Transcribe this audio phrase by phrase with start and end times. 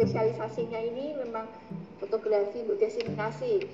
[0.00, 1.44] spesialisasinya ini memang
[2.00, 3.68] fotografi untuk destinasi.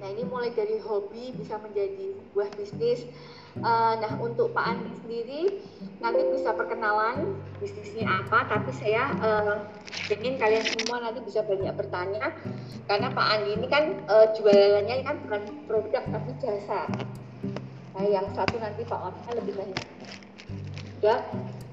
[0.00, 3.04] Nah ini mulai dari hobi bisa menjadi buah bisnis.
[3.60, 5.42] Uh, nah untuk Pak Andi sendiri
[6.00, 9.68] nanti bisa perkenalan bisnisnya apa, tapi saya uh,
[10.08, 12.32] ingin kalian semua nanti bisa banyak bertanya
[12.88, 16.88] karena Pak Andi ini kan uh, jualannya kan bukan produk tapi jasa.
[17.92, 19.84] Nah yang satu nanti Pak Orta lebih banyak
[21.04, 21.20] ya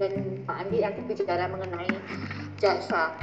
[0.01, 1.93] dan Pak Andi nanti bicara mengenai
[2.59, 3.13] jasa.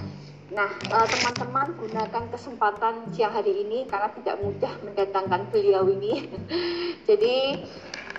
[0.55, 6.31] Nah, eh, teman-teman gunakan kesempatan siang hari ini karena tidak mudah mendatangkan beliau ini.
[7.11, 7.67] Jadi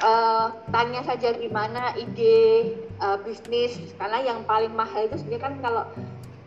[0.03, 5.83] uh, tanya saja gimana ide uh, bisnis karena yang paling mahal itu sebenarnya kan kalau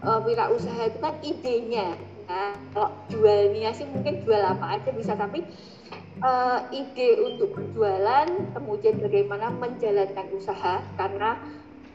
[0.04, 1.96] uh, wirausaha itu kan idenya.
[2.28, 5.40] Nah, kalau jualnya sih mungkin jual apa aja bisa tapi
[6.20, 11.40] uh, ide untuk berjualan kemudian bagaimana menjalankan usaha karena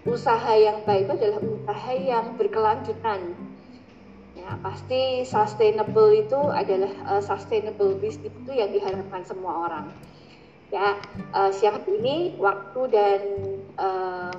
[0.03, 3.42] usaha yang baik itu adalah usaha yang berkelanjutan
[4.53, 9.89] Ya, pasti sustainable itu adalah uh, sustainable business itu yang diharapkan semua orang.
[10.69, 11.01] Ya,
[11.33, 13.21] uh, siang ini waktu dan
[13.81, 14.29] uh,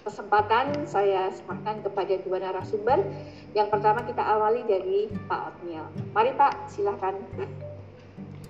[0.00, 3.04] kesempatan saya serahkan kepada dua narasumber.
[3.52, 5.92] Yang pertama kita awali dari Pak Otniel.
[6.16, 7.20] Mari Pak, silahkan.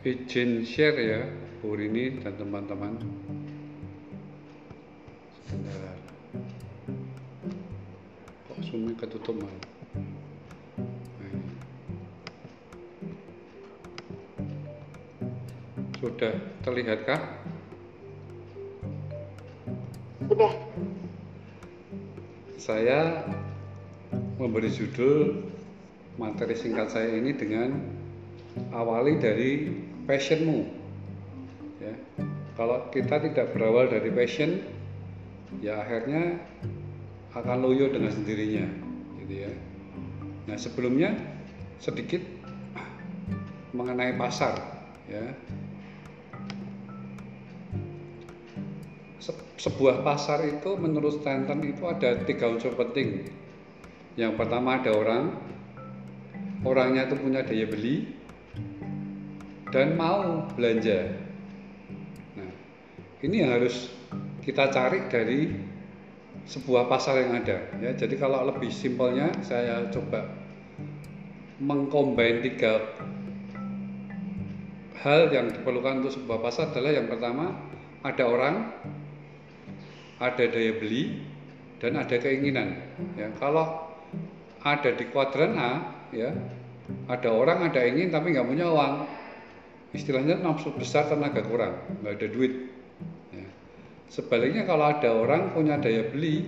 [0.07, 1.27] Izin share ya,
[1.59, 3.03] Bu Rini dan teman-teman.
[8.47, 8.63] Kok
[9.03, 9.70] ketutup malah?
[16.01, 16.33] Sudah
[16.65, 17.21] terlihatkah?
[20.25, 20.55] Sudah.
[22.57, 23.29] Saya
[24.41, 25.45] memberi judul
[26.17, 27.77] materi singkat saya ini dengan
[28.73, 29.69] awali dari
[30.09, 30.61] passionmu.
[31.85, 31.95] Ya.
[32.57, 34.65] Kalau kita tidak berawal dari passion,
[35.61, 36.41] ya akhirnya
[37.37, 38.65] akan loyo dengan sendirinya,
[39.25, 39.53] gitu ya.
[40.49, 41.13] Nah sebelumnya
[41.81, 42.21] sedikit
[43.77, 44.61] mengenai pasar,
[45.09, 45.25] ya.
[49.61, 53.29] Sebuah pasar itu menurut Stanton itu ada tiga unsur penting.
[54.17, 55.37] Yang pertama ada orang,
[56.65, 58.17] orangnya itu punya daya beli
[59.71, 61.15] dan mau belanja.
[62.35, 62.53] Nah,
[63.23, 63.93] ini yang harus
[64.43, 65.41] kita cari dari
[66.49, 67.71] sebuah pasar yang ada.
[67.79, 70.27] Ya, jadi kalau lebih simpelnya saya coba
[71.61, 72.81] mengcombine tiga
[75.05, 77.57] hal yang diperlukan untuk sebuah pasar adalah yang pertama
[78.01, 78.73] ada orang,
[80.21, 81.25] ada daya beli
[81.81, 82.77] dan ada keinginan.
[83.17, 83.89] Ya, kalau
[84.61, 85.73] ada di kuadran A,
[86.13, 86.37] ya
[87.09, 89.09] ada orang ada ingin tapi nggak punya uang,
[89.97, 92.69] istilahnya nafsu besar tenaga kurang, nggak ada duit.
[93.33, 93.49] Ya.
[94.13, 96.45] Sebaliknya kalau ada orang punya daya beli,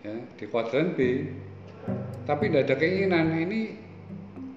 [0.00, 1.28] ya di kuadran B,
[2.24, 3.76] tapi tidak ada keinginan, ini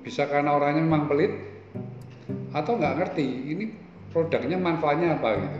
[0.07, 1.31] bisa karena orangnya memang pelit
[2.55, 3.65] atau nggak ngerti ini
[4.13, 5.59] produknya manfaatnya apa gitu.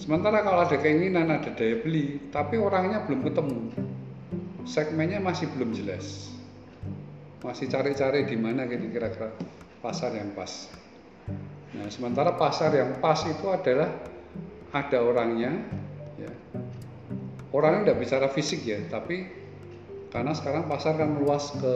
[0.00, 3.58] Sementara kalau ada keinginan, ada daya beli, tapi orangnya belum ketemu,
[4.64, 6.32] segmennya masih belum jelas,
[7.44, 9.12] masih cari-cari di mana kira-kira
[9.84, 10.70] pasar yang pas.
[11.76, 13.90] Nah, sementara pasar yang pas itu adalah
[14.72, 15.60] ada orangnya,
[16.16, 16.32] ya.
[17.52, 19.28] orangnya tidak bicara fisik ya, tapi
[20.08, 21.74] karena sekarang pasar kan meluas ke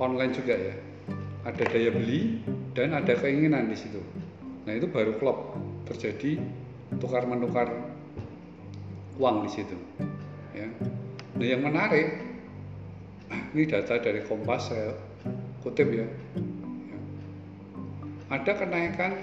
[0.00, 0.74] online juga ya,
[1.44, 2.40] ada daya beli
[2.72, 4.00] dan ada keinginan di situ.
[4.70, 5.58] Nah itu baru klop
[5.90, 6.38] terjadi
[7.02, 7.74] tukar menukar
[9.18, 9.74] uang di situ.
[10.54, 10.70] Ya.
[11.34, 12.22] Nah yang menarik
[13.50, 14.94] ini data dari Kompas saya
[15.66, 16.06] kutip ya.
[16.86, 16.98] ya.
[18.30, 19.18] Ada kenaikan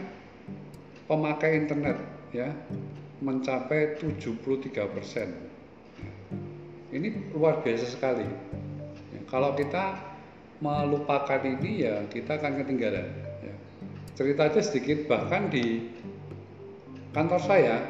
[1.07, 1.95] pemakai internet
[2.35, 2.51] ya
[3.23, 5.31] mencapai 73 persen.
[6.91, 8.27] Ini luar biasa sekali.
[9.15, 9.95] Ya, kalau kita
[10.59, 13.26] melupakan ini ya kita akan ketinggalan.
[14.17, 15.93] Cerita aja sedikit bahkan di
[17.13, 17.85] kantor saya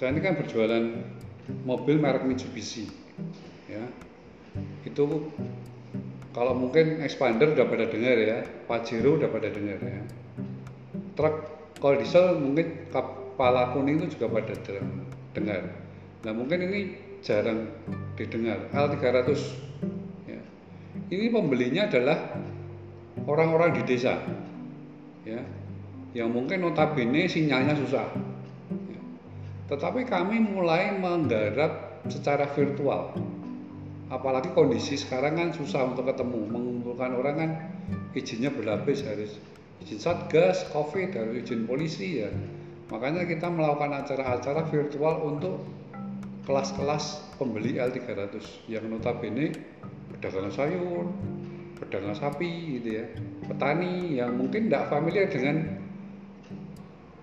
[0.00, 1.04] saya ini kan berjualan
[1.68, 2.88] mobil merek Mitsubishi
[3.68, 3.84] ya.
[4.88, 5.28] Itu
[6.32, 10.00] kalau mungkin expander udah pada dengar ya Pajero udah pada dengar ya.
[11.12, 11.34] Truk
[11.84, 14.56] kalau diesel mungkin kepala kuning itu juga pada
[15.36, 15.62] dengar
[16.24, 16.80] nah mungkin ini
[17.20, 17.68] jarang
[18.16, 19.28] didengar L300
[20.24, 20.40] ya.
[21.12, 22.32] ini pembelinya adalah
[23.28, 24.16] orang-orang di desa
[25.24, 25.40] ya
[26.14, 28.06] yang mungkin notabene sinyalnya susah.
[29.66, 33.16] Tetapi kami mulai menggarap secara virtual.
[34.12, 37.50] Apalagi kondisi sekarang kan susah untuk ketemu, mengumpulkan orang kan
[38.14, 39.42] izinnya berlapis harus
[39.82, 42.30] izin satgas, covid, harus izin polisi ya.
[42.94, 45.66] Makanya kita melakukan acara-acara virtual untuk
[46.44, 49.56] kelas-kelas pembeli L300 yang notabene
[50.14, 51.08] pedagang sayur,
[51.80, 53.04] pedagang sapi gitu ya,
[53.44, 55.80] petani yang mungkin tidak familiar dengan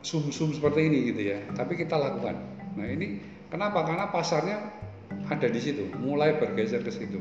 [0.02, 2.36] sum-sum seperti ini gitu ya, tapi kita lakukan.
[2.78, 3.22] Nah ini
[3.54, 3.86] kenapa?
[3.86, 4.58] Karena pasarnya
[5.30, 7.20] ada di situ, mulai bergeser ke situ.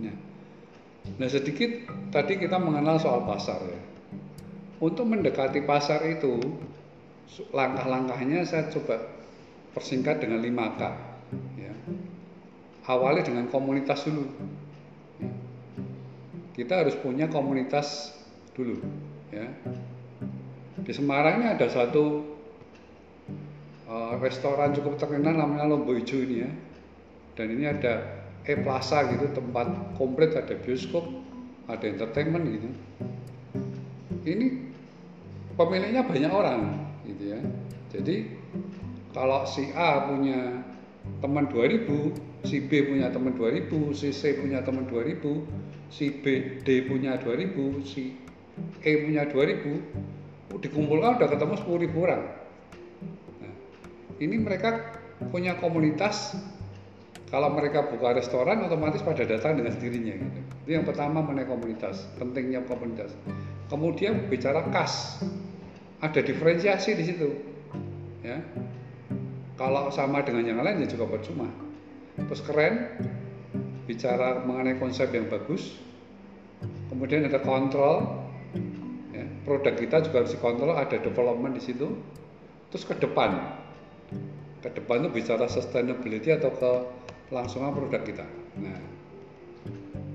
[0.00, 0.16] Nah,
[1.20, 1.70] nah sedikit
[2.08, 3.80] tadi kita mengenal soal pasar ya.
[4.82, 6.42] Untuk mendekati pasar itu
[7.54, 8.98] langkah-langkahnya saya coba
[9.72, 10.82] persingkat dengan 5K
[11.60, 11.72] ya.
[12.82, 14.26] Awali dengan komunitas dulu.
[16.52, 18.12] Kita harus punya komunitas
[18.52, 18.80] dulu
[19.32, 19.48] ya.
[20.82, 22.04] Di Semarang ini ada satu
[23.88, 26.50] uh, restoran cukup terkenal namanya Lombo Ijo ini ya.
[27.32, 31.08] Dan ini ada E Plaza gitu, tempat komplit ada bioskop,
[31.70, 32.68] ada entertainment gitu.
[34.22, 34.72] Ini
[35.56, 36.60] pemiliknya banyak orang
[37.04, 37.40] gitu ya
[37.92, 38.24] jadi
[39.12, 40.64] kalau si A punya
[41.20, 45.20] teman 2000 si B punya teman 2000 si C punya teman 2000
[45.92, 47.52] si B D punya 2000
[47.84, 48.16] si
[48.80, 52.22] E punya 2000 dikumpulkan udah ketemu 10.000 orang
[53.44, 53.54] nah,
[54.20, 54.96] ini mereka
[55.28, 56.36] punya komunitas
[57.32, 60.40] kalau mereka buka restoran otomatis pada datang dengan sendirinya gitu.
[60.68, 63.16] Itu yang pertama mengenai komunitas, pentingnya komunitas.
[63.72, 65.24] Kemudian bicara kas,
[66.04, 67.32] ada diferensiasi di situ.
[68.20, 68.36] Ya.
[69.56, 71.48] Kalau sama dengan yang lain ya juga percuma.
[72.20, 73.00] Terus keren,
[73.86, 75.78] bicara mengenai konsep yang bagus.
[76.90, 78.22] Kemudian ada kontrol,
[79.10, 79.26] ya.
[79.42, 81.88] produk kita juga harus dikontrol, ada development di situ.
[82.70, 83.36] Terus ke depan,
[84.62, 86.72] ke depan itu bicara sustainability atau ke
[87.28, 88.26] kelangsungan produk kita.
[88.62, 88.80] Nah,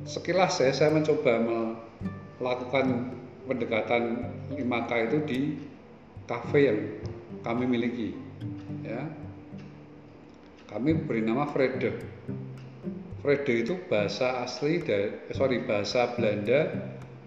[0.08, 1.44] sekilas ya saya mencoba
[2.40, 3.12] melakukan
[3.46, 5.40] pendekatan 5K itu di
[6.30, 6.80] kafe yang
[7.44, 8.16] kami miliki.
[8.86, 9.10] Ya,
[10.72, 11.96] kami beri nama Frede.
[13.28, 16.72] Frede itu bahasa asli dari, eh, sorry bahasa Belanda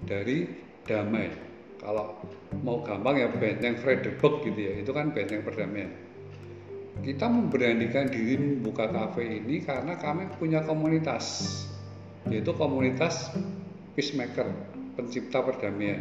[0.01, 0.49] dari
[0.89, 1.29] damai.
[1.77, 2.17] Kalau
[2.65, 5.93] mau gampang ya benteng Vredeburg gitu ya, itu kan benteng perdamaian.
[7.05, 11.69] Kita memberanikan diri membuka kafe ini karena kami punya komunitas
[12.33, 13.37] yaitu komunitas
[13.93, 14.49] peacemaker
[14.97, 16.01] pencipta perdamaian.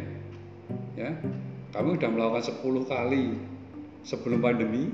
[0.96, 1.12] Ya
[1.76, 3.36] kami sudah melakukan 10 kali
[4.08, 4.88] sebelum pandemi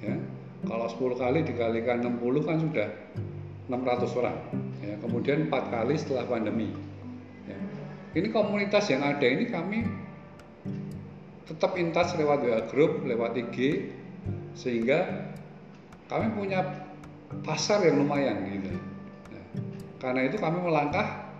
[0.00, 0.16] ya.
[0.64, 2.88] Kalau 10 kali dikalikan 60 kan sudah
[3.70, 4.36] 600 orang
[4.82, 6.74] ya kemudian 4 kali setelah pandemi
[7.46, 7.58] ya.
[8.18, 9.86] ini komunitas yang ada ini kami
[11.46, 13.90] tetap in touch lewat WA group lewat IG
[14.54, 15.30] sehingga
[16.10, 16.66] kami punya
[17.46, 18.74] pasar yang lumayan gitu.
[19.30, 19.44] Nah,
[20.02, 21.30] karena itu kami melangkah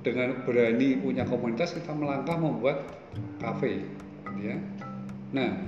[0.00, 2.88] dengan berani punya komunitas kita melangkah membuat
[3.36, 3.84] kafe,
[4.40, 4.56] ya.
[5.36, 5.60] Nah,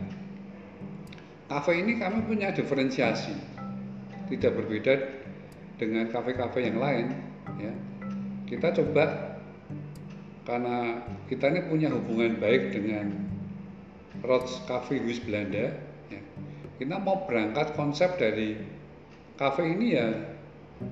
[1.52, 3.36] kafe ini kami punya diferensiasi,
[4.32, 5.17] tidak berbeda
[5.78, 7.06] dengan kafe-kafe yang lain,
[7.62, 7.72] ya.
[8.44, 9.38] Kita coba
[10.44, 13.30] karena kita ini punya hubungan baik dengan
[14.24, 15.88] Rods Cafe Huis Belanda,
[16.78, 18.54] kita mau berangkat konsep dari
[19.34, 20.06] kafe ini ya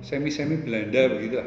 [0.03, 1.39] semi-semi Belanda begitu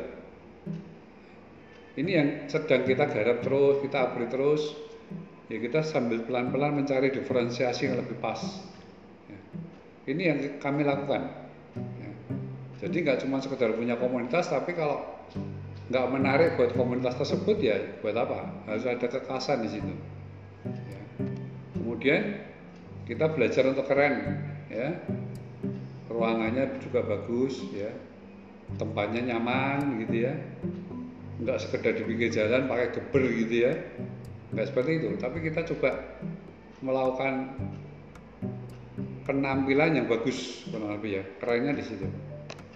[2.00, 4.62] ini yang sedang kita garap terus kita upgrade terus
[5.52, 8.40] ya kita sambil pelan-pelan mencari diferensiasi yang lebih pas
[9.28, 9.38] ya.
[10.08, 11.32] ini yang kami lakukan ya.
[12.80, 15.04] Jadi nggak cuma sekedar punya komunitas tapi kalau
[15.92, 18.64] nggak menarik buat komunitas tersebut ya buat apa?
[18.64, 19.94] Harus ada kekasan di situ.
[20.64, 21.02] Ya.
[21.76, 22.22] kemudian
[23.04, 24.40] kita belajar untuk keren
[24.72, 24.96] ya.
[26.08, 27.92] Ruangannya juga bagus ya.
[28.80, 30.34] Tempatnya nyaman gitu ya.
[31.44, 33.72] Nggak sekedar di pinggir jalan pakai geber gitu ya.
[34.56, 35.08] Nggak seperti itu.
[35.20, 36.16] Tapi kita coba
[36.80, 37.60] melakukan
[39.28, 41.24] penampilan yang bagus kurang lebih ya.
[41.44, 42.29] Kerennya di situ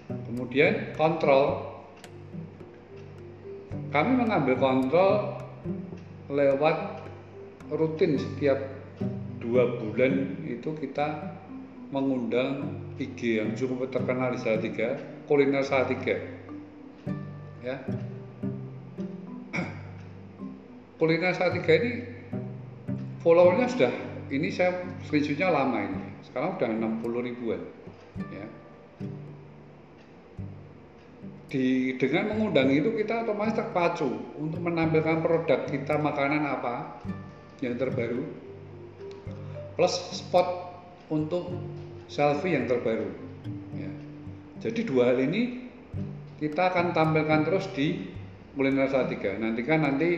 [0.09, 1.75] kemudian kontrol
[3.95, 5.39] kami mengambil kontrol
[6.29, 7.05] lewat
[7.71, 8.59] rutin setiap
[9.39, 11.37] dua bulan itu kita
[11.95, 14.99] mengundang IG yang cukup terkenal di Salatiga,
[15.31, 16.19] kuliner Salatiga.
[17.63, 17.79] Ya.
[20.99, 21.93] kuliner Salatiga ini
[23.23, 23.93] followernya sudah
[24.35, 26.03] ini saya screenshotnya lama ini.
[26.27, 27.63] Sekarang sudah 60 ribuan.
[28.35, 28.47] Ya.
[31.55, 34.11] Di, dengan mengundang itu kita otomatis terpacu
[34.43, 36.99] untuk menampilkan produk kita makanan apa
[37.63, 38.27] yang terbaru
[39.79, 40.75] plus spot
[41.15, 41.55] untuk
[42.11, 43.07] selfie yang terbaru.
[43.79, 43.87] Ya.
[44.67, 45.71] Jadi dua hal ini
[46.43, 48.03] kita akan tampilkan terus di
[48.59, 49.39] Kuliner Salatiga.
[49.39, 50.11] Nanti kan nanti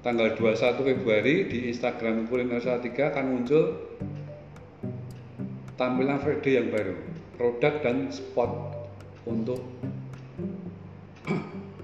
[0.00, 3.64] tanggal 21 Februari di Instagram Kuliner Salatiga akan muncul
[5.76, 6.96] tampilan Freddy yang baru,
[7.36, 8.50] produk dan spot
[9.28, 9.60] untuk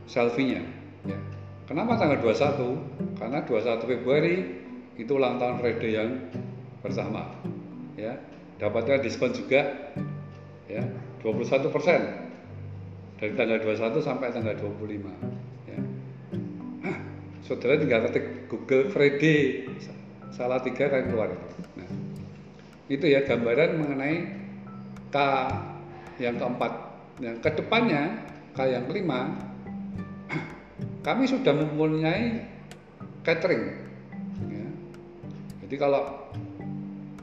[0.09, 0.65] selfie-nya
[1.05, 1.19] ya.
[1.69, 3.21] Kenapa tanggal 21?
[3.21, 4.37] Karena 21 Februari
[4.99, 6.11] itu ulang tahun Friday yang
[6.83, 7.29] bersama
[7.95, 8.19] ya
[8.59, 9.95] dapatnya diskon juga
[10.67, 10.83] ya
[11.23, 12.01] 21 persen
[13.19, 15.79] dari tanggal 21 sampai tanggal 25 ya.
[17.47, 19.67] saudara tinggal ketik Google Friday
[20.35, 21.31] salah tiga kan keluar
[21.79, 21.91] nah,
[22.91, 24.17] itu ya gambaran mengenai
[25.11, 25.17] K
[26.19, 26.73] yang keempat
[27.23, 28.03] yang ke depannya
[28.55, 29.35] K yang kelima
[31.09, 32.45] kami sudah mempunyai
[33.25, 33.65] catering.
[34.53, 34.69] Ya.
[35.65, 36.29] jadi kalau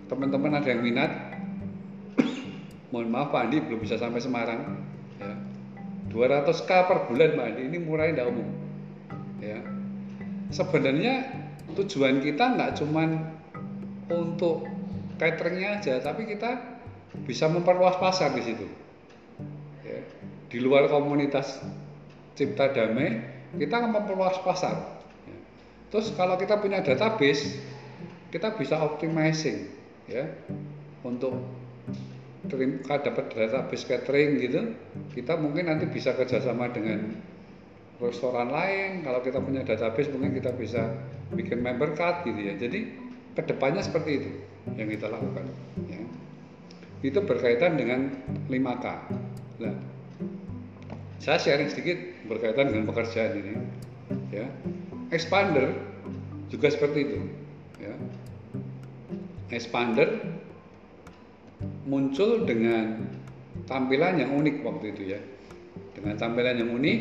[0.10, 1.14] teman-teman ada yang minat
[2.90, 4.82] mohon maaf Pak Andi belum bisa sampai Semarang.
[5.22, 5.38] Ya.
[6.10, 8.50] 200k per bulan Pak Andi ini murah tidak umum.
[9.38, 9.62] Ya.
[10.50, 11.46] Sebenarnya
[11.78, 13.38] tujuan kita nggak cuman
[14.10, 14.66] untuk
[15.22, 16.58] cateringnya aja tapi kita
[17.30, 18.66] bisa memperluas pasar di situ.
[19.86, 20.02] Ya.
[20.50, 21.62] di luar komunitas
[22.34, 25.04] cipta damai kita akan memperluas pasar.
[25.90, 27.60] Terus kalau kita punya database
[28.30, 29.72] kita bisa optimizing
[30.10, 30.28] ya.
[31.06, 31.38] Untuk
[32.50, 34.62] terima dapat database catering gitu
[35.18, 37.16] kita mungkin nanti bisa kerjasama dengan
[38.02, 39.06] restoran lain.
[39.06, 40.92] Kalau kita punya database mungkin kita bisa
[41.32, 42.54] bikin member card gitu ya.
[42.58, 42.80] Jadi
[43.36, 44.32] ke depannya seperti itu
[44.74, 45.46] yang kita lakukan
[45.86, 46.02] ya.
[47.06, 48.10] itu berkaitan dengan
[48.50, 48.86] 5K
[49.62, 49.76] nah,
[51.20, 53.54] saya sharing sedikit berkaitan dengan pekerjaan ini
[54.34, 54.48] ya.
[55.14, 55.78] Expander
[56.52, 57.18] juga seperti itu
[57.80, 57.94] ya.
[59.54, 60.22] Expander
[61.86, 63.06] muncul dengan
[63.70, 65.20] tampilan yang unik waktu itu ya.
[65.96, 67.00] Dengan tampilan yang unik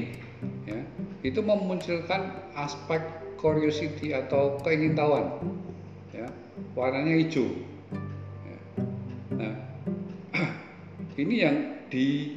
[0.68, 0.80] ya
[1.24, 3.00] itu memunculkan aspek
[3.40, 5.42] curiosity atau keingintahuan
[6.14, 6.28] ya.
[6.78, 7.48] Warnanya hijau
[8.46, 8.58] ya.
[9.34, 9.54] nah
[11.22, 11.56] ini yang
[11.90, 12.34] di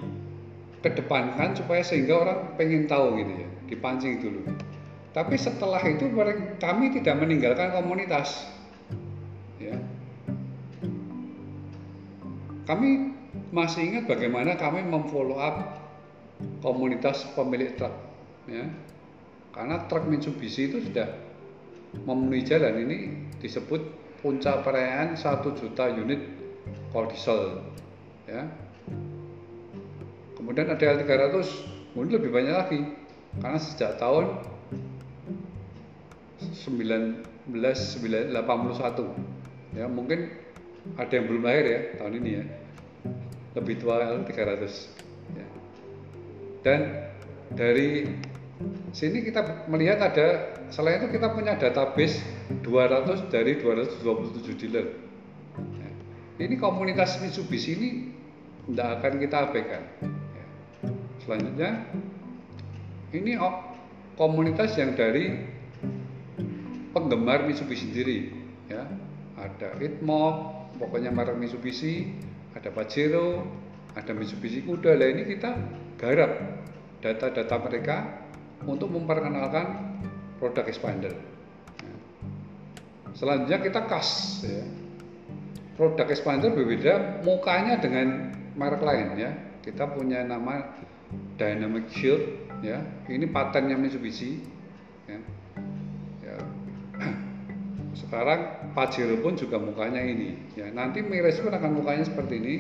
[0.86, 4.42] kedepankan supaya sehingga orang pengen tahu gitu ya dipancing dulu
[5.12, 6.14] tapi setelah itu
[6.62, 8.46] kami tidak meninggalkan komunitas
[12.68, 13.16] Kami
[13.56, 15.80] masih ingat bagaimana kami memfollow up
[16.60, 17.96] komunitas pemilik truk,
[18.52, 18.68] ya.
[19.56, 21.08] Karena truk Mitsubishi itu sudah
[22.04, 22.98] memenuhi jalan ini
[23.40, 23.80] disebut
[24.20, 26.20] puncak perayaan satu juta unit
[26.92, 27.64] cold diesel,
[28.28, 28.52] ya.
[30.48, 31.44] Kemudian ada L300,
[31.92, 32.80] mungkin lebih banyak lagi
[33.44, 34.32] karena sejak tahun
[36.39, 38.32] 1981
[39.75, 40.32] ya mungkin
[40.96, 42.44] ada yang belum lahir ya tahun ini ya
[43.60, 44.63] lebih tua L300
[45.36, 45.46] ya.
[46.63, 47.12] dan
[47.51, 48.08] dari
[48.96, 52.24] sini kita melihat ada selain itu kita punya database
[52.63, 54.96] 200 dari 227 dealer
[55.60, 55.89] ya.
[56.39, 57.89] ini komunitas Mitsubishi ini
[58.68, 59.84] tidak akan kita abaikan.
[61.28, 61.92] Selanjutnya
[63.12, 63.36] ini
[64.16, 65.36] komunitas yang dari
[66.96, 68.20] penggemar Mitsubishi sendiri
[68.72, 68.88] ya
[69.38, 72.14] ada Itmo pokoknya merek Mitsubishi,
[72.54, 73.46] ada Pajero,
[73.98, 74.94] ada Mitsubishi Kuda.
[74.94, 75.52] Lah ini kita
[75.98, 76.32] garap
[77.02, 77.98] data-data mereka
[78.66, 79.98] untuk memperkenalkan
[80.38, 81.14] produk expander.
[83.18, 84.66] Selanjutnya kita kas ya.
[85.78, 89.32] Produk expander berbeda mukanya dengan merek lain ya.
[89.62, 90.74] Kita punya nama
[91.38, 92.24] Dynamic Shield
[92.62, 92.84] ya.
[93.08, 94.42] Ini patennya Mitsubishi
[95.08, 95.20] ya.
[98.02, 100.38] Sekarang Pajero pun juga mukanya ini.
[100.54, 102.56] Ya, nanti Miras pun akan mukanya seperti ini.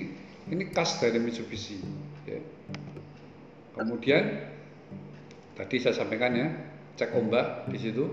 [0.47, 1.83] Ini khas dari Mitsubishi.
[2.25, 2.39] Ya.
[3.77, 4.23] Kemudian
[5.53, 6.47] tadi saya sampaikan ya,
[6.97, 8.09] cek ombak di situ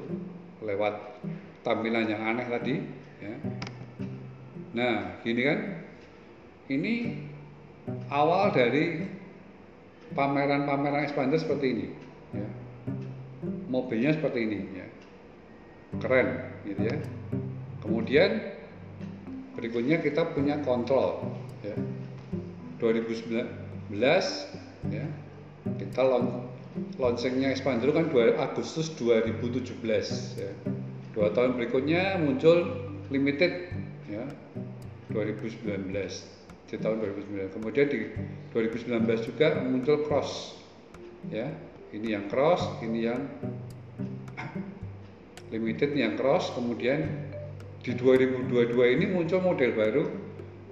[0.61, 1.21] lewat
[1.65, 2.75] tampilan yang aneh tadi.
[3.23, 3.35] Ya.
[4.75, 5.59] Nah, gini kan,
[6.69, 7.25] ini
[8.11, 9.07] awal dari
[10.13, 11.87] pameran-pameran expander seperti ini.
[12.37, 12.49] Ya.
[13.73, 14.59] Mobilnya seperti ini.
[14.77, 14.87] Ya
[16.01, 16.97] keren gitu ya
[17.85, 18.31] kemudian
[19.55, 21.23] berikutnya kita punya kontrol
[21.63, 21.77] ya
[22.83, 23.95] 2019
[24.91, 25.07] ya
[25.79, 26.03] kita
[26.99, 29.79] launchingnya expander kan 2 Agustus 2017
[30.41, 30.53] ya
[31.15, 33.71] dua tahun berikutnya muncul limited
[34.11, 34.27] ya
[35.15, 35.95] 2019
[36.65, 38.01] di tahun 2019 kemudian di
[38.53, 40.59] 2019 juga muncul cross
[41.29, 41.49] ya.
[41.95, 43.21] Ini yang cross ini yang
[45.55, 46.51] limited yang cross.
[46.57, 47.07] Kemudian
[47.85, 50.05] di 2022 ini muncul model baru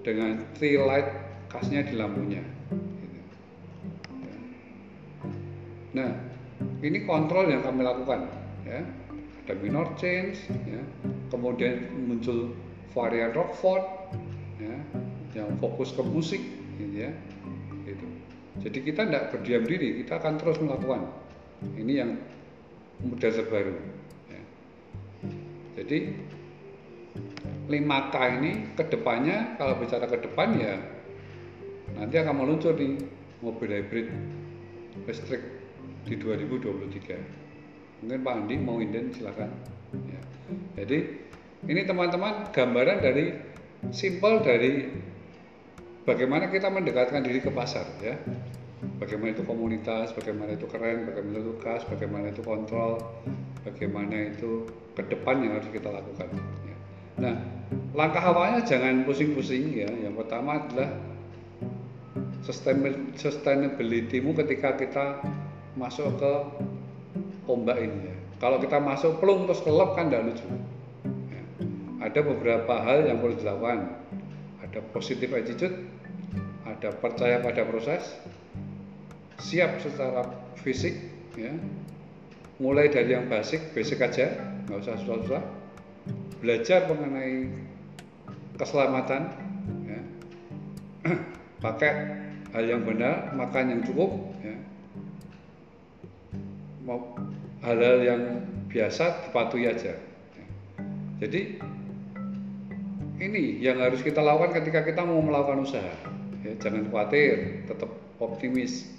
[0.03, 1.07] dengan tree light
[1.53, 2.41] khasnya di lampunya
[5.93, 6.09] nah
[6.81, 8.27] ini kontrol yang kami lakukan
[8.65, 8.81] ya.
[9.43, 10.81] Ada minor change ya.
[11.29, 12.57] Kemudian muncul
[12.97, 13.85] varian Rockford
[15.33, 16.43] yang fokus ke musik
[16.77, 17.11] gitu ya.
[17.89, 18.07] Gitu.
[18.63, 21.09] Jadi kita tidak berdiam diri kita akan terus melakukan.
[21.79, 22.11] Ini yang
[23.03, 23.75] mudah terbaru
[24.31, 24.43] ya.
[25.81, 25.99] jadi
[27.67, 30.79] 5K ini ke depannya kalau bicara ke depan ya
[31.99, 32.97] nanti akan meluncur di
[33.43, 34.09] mobil hybrid
[35.05, 35.43] listrik
[36.07, 39.51] di 2023 mungkin Pak Andi mau inden silakan.
[39.93, 40.21] Ya.
[40.83, 40.99] jadi
[41.69, 43.35] ini teman-teman gambaran dari
[43.95, 44.89] simpel dari
[46.09, 48.19] bagaimana kita mendekatkan diri ke pasar ya
[48.99, 52.99] bagaimana itu komunitas bagaimana itu keren bagaimana itu khas bagaimana itu kontrol
[53.63, 54.67] bagaimana itu
[54.99, 56.29] ke depan yang harus kita lakukan
[56.67, 56.77] ya.
[57.19, 57.35] nah
[57.95, 60.91] langkah awalnya jangan pusing-pusing ya yang pertama adalah
[63.15, 65.23] sustainability-mu ketika kita
[65.79, 66.33] masuk ke
[67.47, 68.17] ombak ini ya.
[68.43, 70.47] Kalau kita masuk pelung terus kelop kan tidak lucu.
[71.31, 71.43] Ya.
[72.11, 74.02] Ada beberapa hal yang perlu dilakukan.
[74.73, 75.77] Ada positif attitude,
[76.65, 78.17] ada percaya pada proses,
[79.37, 80.33] siap secara
[80.65, 80.97] fisik,
[81.37, 81.53] ya.
[82.57, 84.33] Mulai dari yang basic, basic aja,
[84.65, 85.43] nggak usah susah-susah.
[86.41, 87.53] Belajar mengenai
[88.57, 89.23] keselamatan,
[89.85, 90.01] ya.
[91.65, 91.93] pakai
[92.57, 94.57] hal yang benar, makan yang cukup, ya
[97.63, 98.23] hal-hal yang
[98.69, 99.95] biasa dipatuhi aja.
[101.23, 101.63] Jadi
[103.23, 105.95] ini yang harus kita lakukan ketika kita mau melakukan usaha.
[106.43, 108.91] Ya, jangan khawatir, tetap optimis.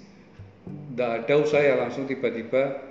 [0.64, 2.88] Tidak ada usaha yang langsung tiba-tiba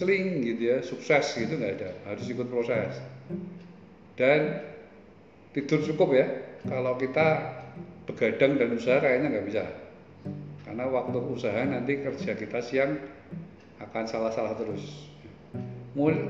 [0.00, 1.90] celing gitu ya, sukses gitu nggak ada.
[2.08, 2.96] Harus ikut proses.
[4.16, 4.64] Dan
[5.52, 6.26] tidur cukup ya.
[6.64, 7.54] Kalau kita
[8.08, 9.64] begadang dan usaha kayaknya nggak bisa.
[10.64, 12.96] Karena waktu usaha nanti kerja kita siang
[13.84, 15.12] akan salah-salah terus.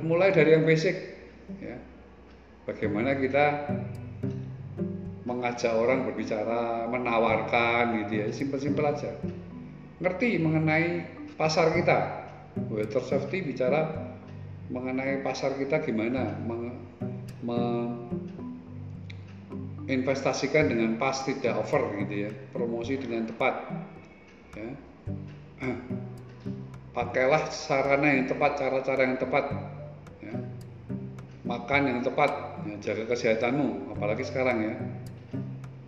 [0.02, 0.96] Mulai dari yang basic,
[1.60, 1.76] ya.
[2.64, 3.68] bagaimana kita
[5.28, 9.12] mengajak orang berbicara, menawarkan gitu ya, simpel-simpel aja.
[10.00, 11.04] Ngerti mengenai
[11.36, 12.24] pasar kita,
[12.72, 14.08] water safety bicara
[14.72, 16.72] mengenai pasar kita gimana, meng,
[17.44, 17.60] me,
[19.88, 23.54] investasikan dengan pas tidak over gitu ya, promosi dengan tepat.
[24.56, 24.72] Ya
[26.98, 29.44] pakailah sarana yang tepat, cara-cara yang tepat,
[30.18, 30.34] ya.
[31.46, 32.30] makan yang tepat,
[32.66, 34.74] ya, jaga kesehatanmu, apalagi sekarang ya.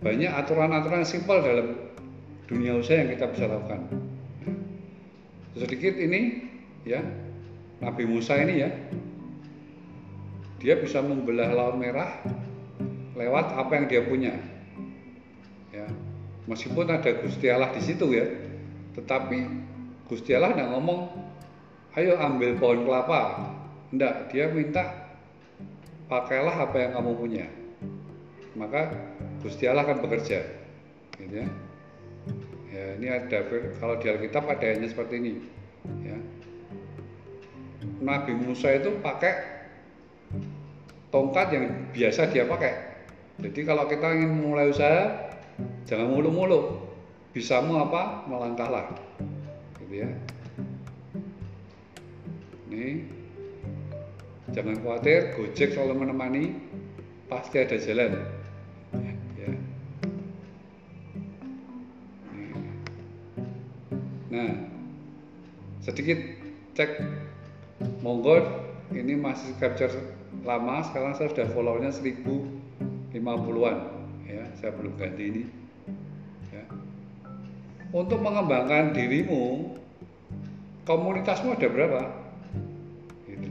[0.01, 1.77] Banyak aturan-aturan simpel dalam
[2.49, 3.85] dunia usaha yang kita bisa lakukan.
[5.53, 6.49] Sedikit ini,
[6.81, 7.05] ya,
[7.85, 8.69] Nabi Musa ini ya,
[10.57, 12.17] dia bisa membelah laut merah
[13.13, 14.33] lewat apa yang dia punya.
[15.69, 15.85] Ya,
[16.49, 18.25] meskipun ada Gusti Allah di situ ya,
[18.97, 19.37] tetapi
[20.09, 21.13] Gusti Allah tidak ngomong,
[21.93, 23.21] ayo ambil pohon kelapa.
[23.93, 25.13] Tidak, dia minta
[26.09, 27.60] pakailah apa yang kamu punya.
[28.57, 28.91] Maka
[29.39, 30.39] Gusti Allah akan bekerja.
[31.17, 31.47] Gitu ya.
[32.71, 33.37] ya ini ada
[33.79, 35.33] kalau di Alkitab ada hanya seperti ini.
[36.03, 36.17] Ya.
[38.01, 39.33] Nabi Musa itu pakai
[41.09, 42.73] tongkat yang biasa dia pakai.
[43.41, 45.33] Jadi kalau kita ingin mulai usaha,
[45.89, 46.87] jangan mulu-mulu.
[47.31, 48.27] Bisamu apa?
[48.27, 49.11] Melangkahlah
[49.91, 50.09] gitu ya
[52.71, 53.03] ini
[54.55, 56.43] jangan khawatir Gojek selalu menemani
[57.27, 58.15] pasti ada jalan
[64.31, 64.51] nah
[65.83, 66.17] sedikit
[66.73, 67.03] cek
[67.99, 68.39] monggo
[68.95, 69.91] ini masih capture
[70.47, 73.77] lama sekarang saya sudah followernya 1050-an
[74.23, 75.43] ya saya belum ganti ini
[76.55, 76.63] ya.
[77.91, 79.75] untuk mengembangkan dirimu
[80.85, 82.01] komunitasmu ada berapa?
[83.29, 83.49] Gitu.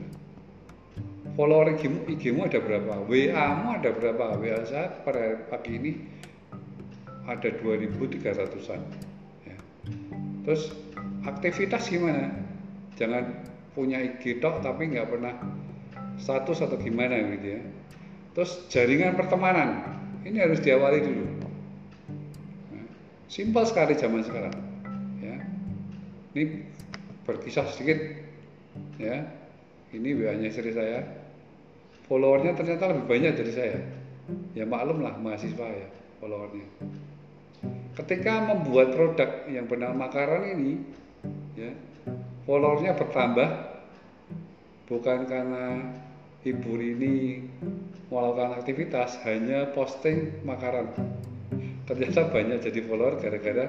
[1.39, 3.07] Follower IG mu ada berapa?
[3.07, 4.25] WA-mu ada berapa?
[4.39, 5.93] WA saya pada pagi ini
[7.25, 9.10] ada 2.300an.
[10.47, 10.73] Terus
[11.27, 12.33] aktivitas gimana?
[12.97, 15.35] Jangan punya IG tok tapi nggak pernah
[16.21, 17.63] status atau gimana gitu ya.
[18.37, 19.85] Terus jaringan pertemanan
[20.25, 21.25] ini harus diawali dulu.
[22.73, 22.87] Nah,
[23.27, 24.55] simpel sekali zaman sekarang.
[25.25, 25.37] Ya.
[26.37, 26.45] Ini
[27.25, 27.99] berkisah sedikit
[28.99, 29.23] ya
[29.95, 31.03] ini WA-nya istri saya
[32.07, 33.79] followernya ternyata lebih banyak dari saya
[34.55, 36.67] ya maklum lah mahasiswa ya followernya
[38.01, 40.81] ketika membuat produk yang bernama makaran ini
[41.55, 41.73] ya
[42.49, 43.49] followernya bertambah
[44.89, 45.95] bukan karena
[46.43, 47.45] ibu ini
[48.09, 50.91] melakukan aktivitas hanya posting makaran
[51.85, 53.69] ternyata banyak jadi follower gara-gara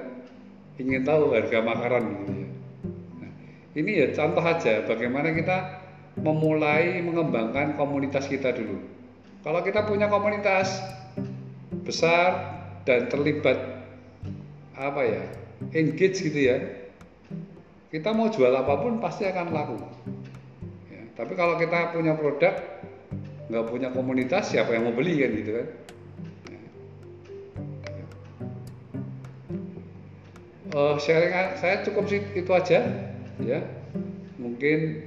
[0.80, 2.48] ingin tahu harga makaran gitu ya
[3.72, 5.82] ini ya contoh aja bagaimana kita
[6.20, 8.84] memulai mengembangkan komunitas kita dulu.
[9.40, 10.76] Kalau kita punya komunitas
[11.82, 12.52] besar
[12.84, 13.81] dan terlibat
[14.82, 15.22] apa ya
[15.70, 16.58] engage gitu ya.
[17.92, 19.76] Kita mau jual apa pun pasti akan laku.
[20.88, 22.56] Ya, tapi kalau kita punya produk
[23.52, 25.68] nggak punya komunitas siapa yang mau beli kan gitu kan?
[30.72, 32.80] Uh, sharing saya cukup sih itu aja
[33.44, 33.60] ya.
[34.40, 35.04] Mungkin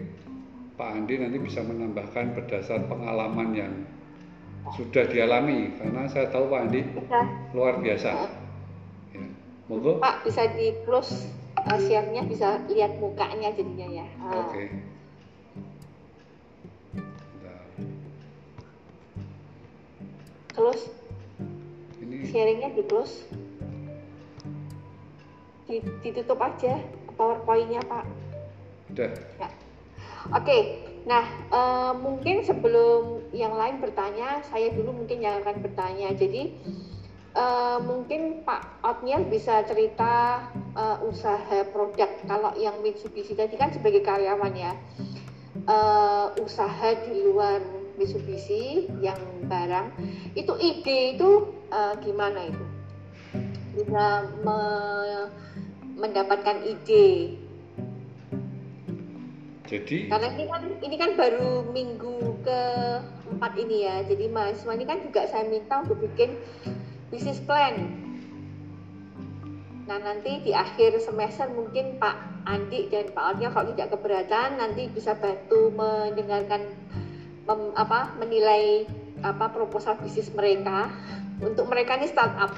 [0.77, 3.73] Pak Andi nanti bisa menambahkan berdasar pengalaman yang
[4.77, 7.19] sudah dialami karena saya tahu Pak Andi bisa.
[7.57, 8.44] luar biasa.
[9.65, 9.97] Monggo.
[9.97, 14.07] Pak bisa di close uh, share-nya bisa lihat mukanya jadinya ya.
[14.29, 14.49] Oke.
[14.49, 14.67] Okay.
[20.55, 20.87] close.
[21.99, 23.27] Ini sharingnya di close.
[26.01, 26.79] Ditutup aja
[27.19, 28.05] powerpointnya pak.
[28.95, 29.11] Udah.
[29.37, 29.49] Ya.
[30.31, 30.59] oke.
[31.05, 36.15] Nah uh, mungkin sebelum yang lain bertanya saya dulu mungkin yang akan bertanya.
[36.15, 36.55] Jadi
[37.35, 44.01] uh, mungkin Pak Otniel bisa cerita uh, usaha produk kalau yang Mitsubishi tadi kan sebagai
[44.01, 44.73] karyawan ya
[45.67, 47.61] uh, usaha di luar
[47.99, 49.91] Mitsubishi yang barang
[50.35, 51.29] itu ide itu
[51.71, 52.65] uh, gimana itu
[53.75, 54.59] bisa me
[55.95, 57.39] mendapatkan ide.
[59.65, 64.03] Jadi karena ini kan ini kan baru minggu keempat ini ya.
[64.05, 66.37] Jadi mahasiswa ini kan juga saya minta untuk bikin
[67.09, 68.05] bisnis plan.
[69.85, 74.89] Nah nanti di akhir semester mungkin Pak Andi dan Pak Alnya kalau tidak keberatan nanti
[74.89, 76.73] bisa bantu mendengarkan
[77.45, 78.89] mem, apa menilai
[79.21, 80.89] apa proposal bisnis mereka.
[81.35, 82.55] Untuk mereka ini startup.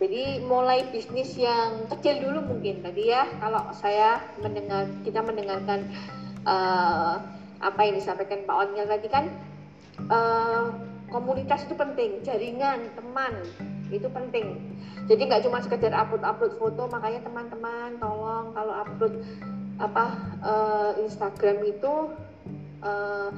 [0.00, 3.28] Jadi mulai bisnis yang kecil dulu mungkin tadi ya.
[3.38, 5.92] Kalau saya mendengar kita mendengarkan
[6.48, 7.20] uh,
[7.60, 9.28] apa yang disampaikan Pak Onyel tadi kan
[10.08, 10.72] uh,
[11.10, 13.34] komunitas itu penting, jaringan teman
[13.90, 14.58] itu penting.
[15.10, 19.14] Jadi nggak cuma sekedar upload-upload foto, makanya teman-teman tolong kalau upload
[19.82, 20.04] apa
[20.44, 22.14] uh, Instagram itu
[22.86, 23.28] uh,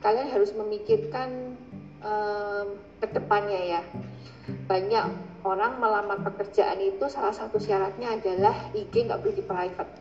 [0.00, 1.54] kalian harus memikirkan
[2.00, 2.64] uh,
[2.98, 3.82] ke depannya ya.
[4.64, 5.04] Banyak
[5.44, 9.92] orang melamar pekerjaan itu salah satu syaratnya adalah IG nggak boleh di private.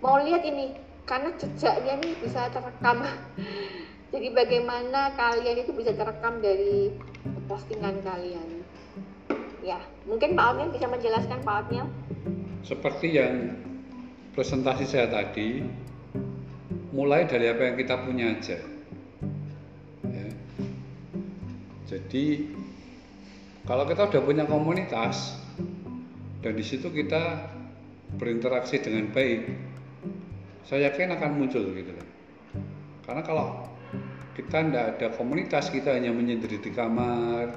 [0.00, 0.72] Mau lihat ini,
[1.04, 3.04] karena jejaknya ini bisa terekam.
[4.12, 6.92] Jadi bagaimana kalian itu bisa terekam dari
[7.48, 8.60] postingan kalian.
[9.64, 11.88] Ya, mungkin Pak Almian bisa menjelaskan Pak Almian.
[12.60, 13.56] Seperti yang
[14.36, 15.64] presentasi saya tadi,
[16.92, 18.60] mulai dari apa yang kita punya aja.
[20.04, 20.28] Ya.
[21.88, 22.52] Jadi
[23.64, 25.40] kalau kita udah punya komunitas
[26.44, 27.48] dan di situ kita
[28.20, 29.56] berinteraksi dengan baik,
[30.68, 32.08] saya yakin akan muncul gitu kan.
[33.08, 33.71] Karena kalau
[34.32, 37.52] kita tidak ada komunitas, kita hanya menyendiri di kamar,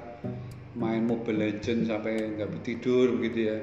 [0.76, 3.58] main Mobile Legend sampai nggak tidur begitu ya,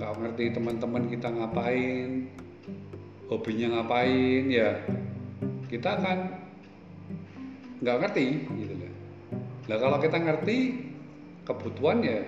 [0.00, 2.32] nggak ngerti teman-teman kita ngapain,
[3.28, 4.80] hobinya ngapain ya,
[5.68, 6.18] kita akan
[7.84, 8.92] nggak ngerti gitu kan.
[9.68, 10.56] Nah kalau kita ngerti,
[11.44, 12.20] kebutuhan ya.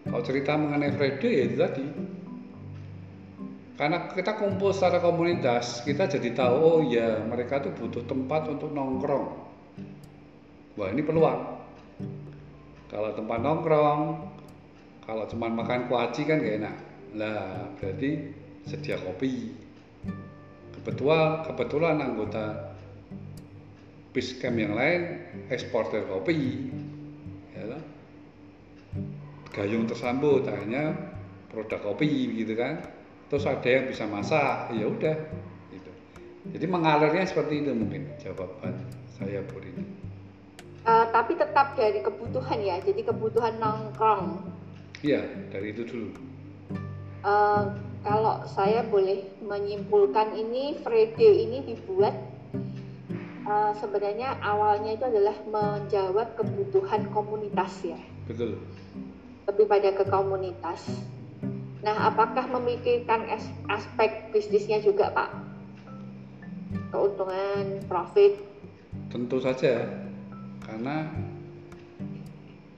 [0.00, 1.84] Kalau cerita mengenai Friday ya itu tadi.
[3.76, 8.72] Karena kita kumpul secara komunitas kita jadi tahu oh ya mereka tuh butuh tempat untuk
[8.76, 9.49] nongkrong
[10.78, 11.40] wah ini peluang.
[12.90, 14.02] Kalau tempat nongkrong
[15.06, 16.76] kalau cuma makan kuaci kan gak enak.
[17.18, 18.30] Lah berarti
[18.66, 19.50] sedia kopi.
[20.74, 22.76] Kebetulan kebetulan anggota
[24.10, 25.22] Piscam yang lain
[25.54, 26.70] eksporter kopi.
[27.54, 27.78] Ya
[29.50, 30.94] gayung tersambut akhirnya
[31.50, 32.82] produk kopi gitu kan.
[33.30, 35.16] Terus ada yang bisa masak ya udah
[35.70, 35.92] gitu.
[36.54, 38.74] Jadi mengalirnya seperti itu mungkin jawaban
[39.14, 39.62] saya Bu
[40.90, 44.50] uh, tapi tetap dari kebutuhan ya jadi kebutuhan nongkrong
[45.06, 45.22] iya
[45.54, 46.10] dari itu dulu
[47.22, 47.70] uh,
[48.02, 52.18] kalau saya boleh menyimpulkan ini Friday ini dibuat
[53.46, 58.58] uh, sebenarnya awalnya itu adalah menjawab kebutuhan komunitas ya betul
[59.50, 60.86] lebih pada ke komunitas.
[61.82, 63.26] Nah, apakah memikirkan
[63.66, 65.30] aspek bisnisnya juga, Pak?
[66.94, 68.38] Keuntungan, profit?
[69.10, 69.90] Tentu saja,
[70.70, 71.10] karena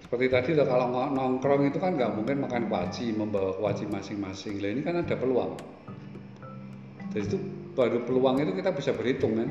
[0.01, 4.61] seperti tadi kalau nongkrong itu kan nggak mungkin makan kuaci, membawa kuaci masing-masing.
[4.61, 5.57] Lah ini kan ada peluang.
[7.13, 7.39] Jadi itu
[7.77, 9.49] baru peluang itu kita bisa berhitung kan.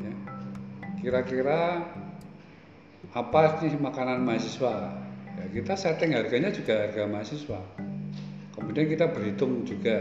[0.00, 0.14] Ya.
[1.00, 1.84] Kira-kira
[3.12, 4.96] apa sih makanan mahasiswa
[5.36, 7.60] ya kita setting harganya juga harga mahasiswa
[8.56, 10.00] kemudian kita berhitung juga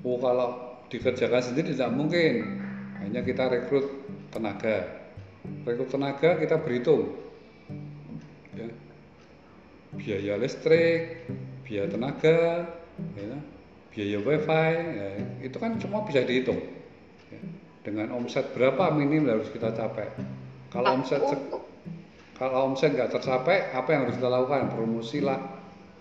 [0.00, 2.64] oh kalau dikerjakan sendiri tidak mungkin
[3.04, 3.92] hanya kita rekrut
[4.32, 5.01] tenaga
[5.66, 7.18] rekrut tenaga kita berhitung
[8.54, 8.68] ya.
[9.96, 11.26] biaya listrik
[11.72, 12.68] biaya tenaga,
[13.16, 13.36] ya,
[13.88, 15.08] biaya wifi, ya,
[15.40, 16.60] itu kan semua bisa dihitung.
[17.32, 17.40] Ya.
[17.80, 20.12] Dengan omset berapa minim harus kita capai.
[20.68, 21.24] Kalau omset
[22.36, 24.68] kalau omset nggak tercapai, apa yang harus kita lakukan?
[24.68, 25.40] Promosi lah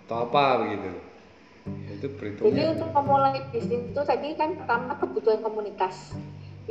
[0.03, 0.91] atau apa begitu.
[0.91, 2.65] Ya, itu Jadi berhitungnya.
[2.75, 6.17] untuk memulai bisnis itu tadi kan pertama kebutuhan komunitas.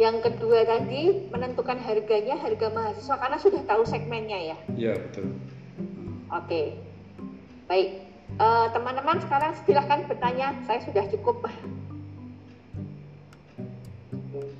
[0.00, 4.56] Yang kedua tadi menentukan harganya harga mahasiswa karena sudah tahu segmennya ya.
[4.72, 5.36] Iya betul.
[5.76, 6.24] Hmm.
[6.32, 6.80] Oke,
[7.68, 8.08] baik.
[8.40, 10.56] Eh, teman-teman sekarang silahkan bertanya.
[10.64, 11.44] Saya sudah cukup.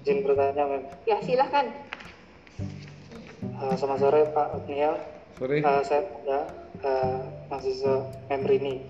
[0.05, 0.85] Izin bertanya, Mem.
[1.09, 1.73] Ya silahkan.
[3.61, 4.97] Uh, selamat sore Pak Otniel.
[5.37, 5.61] Sorry.
[5.61, 6.41] Uh, saya ada
[6.85, 7.21] uh,
[7.53, 8.85] mahasiswa Memrini.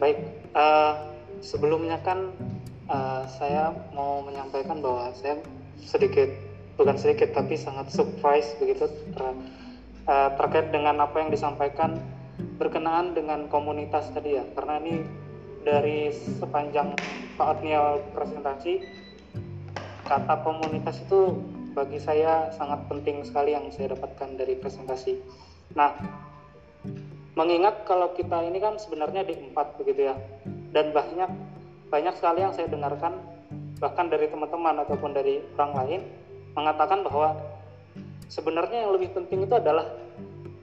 [0.00, 0.20] Baik,
[0.56, 1.12] uh,
[1.44, 2.32] sebelumnya kan
[2.88, 5.38] uh, saya mau menyampaikan bahwa saya
[5.78, 6.28] sedikit,
[6.74, 9.40] bukan sedikit tapi sangat surprise begitu ter-
[10.08, 12.00] uh, terkait dengan apa yang disampaikan
[12.58, 14.44] berkenaan dengan komunitas tadi ya.
[14.56, 15.04] Karena ini
[15.62, 16.96] dari sepanjang
[17.36, 18.82] Pak Otniel presentasi
[20.08, 21.36] kata komunitas itu
[21.76, 25.20] bagi saya sangat penting sekali yang saya dapatkan dari presentasi.
[25.76, 25.94] Nah,
[27.36, 30.16] mengingat kalau kita ini kan sebenarnya di empat begitu ya,
[30.72, 31.30] dan banyak
[31.88, 33.16] banyak sekali yang saya dengarkan
[33.78, 36.00] bahkan dari teman-teman ataupun dari orang lain
[36.52, 37.38] mengatakan bahwa
[38.26, 39.86] sebenarnya yang lebih penting itu adalah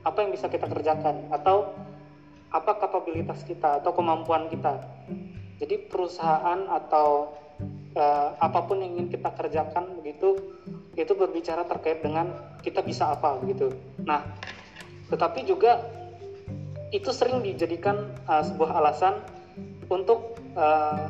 [0.06, 1.74] apa yang bisa kita kerjakan atau
[2.54, 4.80] apa kapabilitas kita atau kemampuan kita.
[5.58, 7.34] Jadi perusahaan atau
[7.96, 10.40] eh, apa pun yang ingin kita kerjakan begitu
[10.96, 13.74] itu berbicara terkait dengan kita bisa apa begitu.
[14.04, 14.24] Nah,
[15.10, 15.84] tetapi juga
[16.94, 19.20] itu sering dijadikan eh, sebuah alasan
[19.90, 21.08] untuk eh,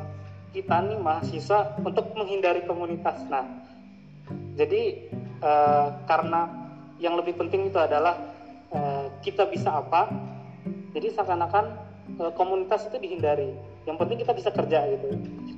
[0.52, 3.22] kita nih mahasiswa untuk menghindari komunitas.
[3.30, 3.46] Nah,
[4.58, 4.98] jadi
[5.40, 6.50] eh, karena
[6.98, 8.18] yang lebih penting itu adalah
[8.72, 10.10] eh, kita bisa apa,
[10.92, 11.64] jadi seakan-akan
[12.20, 13.54] eh, komunitas itu dihindari.
[13.86, 15.08] Yang penting kita bisa kerja gitu.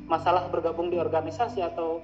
[0.04, 2.02] Masalah bergabung di organisasi atau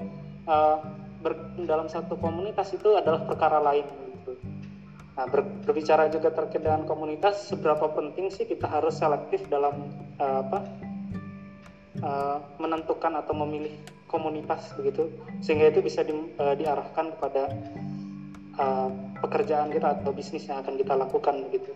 [0.49, 0.77] eh,
[1.21, 4.33] bergabung dalam satu komunitas itu adalah perkara lain gitu.
[5.15, 10.39] Nah, ber- berbicara juga terkait dengan komunitas, seberapa penting sih kita harus selektif dalam eh,
[10.47, 10.63] apa
[12.05, 13.73] eh, menentukan atau memilih
[14.07, 15.09] komunitas begitu,
[15.41, 17.49] sehingga itu bisa di- eh, diarahkan kepada
[18.55, 18.89] eh,
[19.19, 21.73] pekerjaan kita atau bisnis yang akan kita lakukan begitu.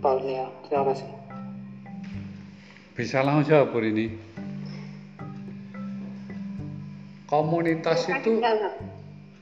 [0.00, 1.10] Pak Nia, terima kasih.
[2.94, 4.14] Bisa langsung jawab Pur ini.
[7.26, 8.78] Komunitas itu Tinggal.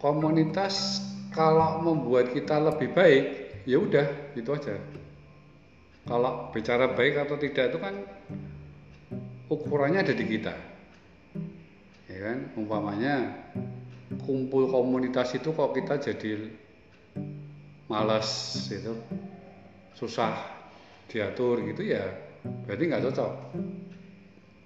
[0.01, 1.05] komunitas
[1.37, 3.25] kalau membuat kita lebih baik,
[3.69, 4.81] ya udah itu aja.
[6.09, 7.95] Kalau bicara baik atau tidak itu kan
[9.53, 10.55] ukurannya ada di kita.
[12.09, 13.37] Ya kan, umpamanya
[14.25, 16.53] kumpul komunitas itu kok kita jadi
[17.89, 18.29] malas
[18.73, 18.93] itu
[19.97, 20.33] susah
[21.09, 22.09] diatur gitu ya
[22.65, 23.33] berarti nggak cocok.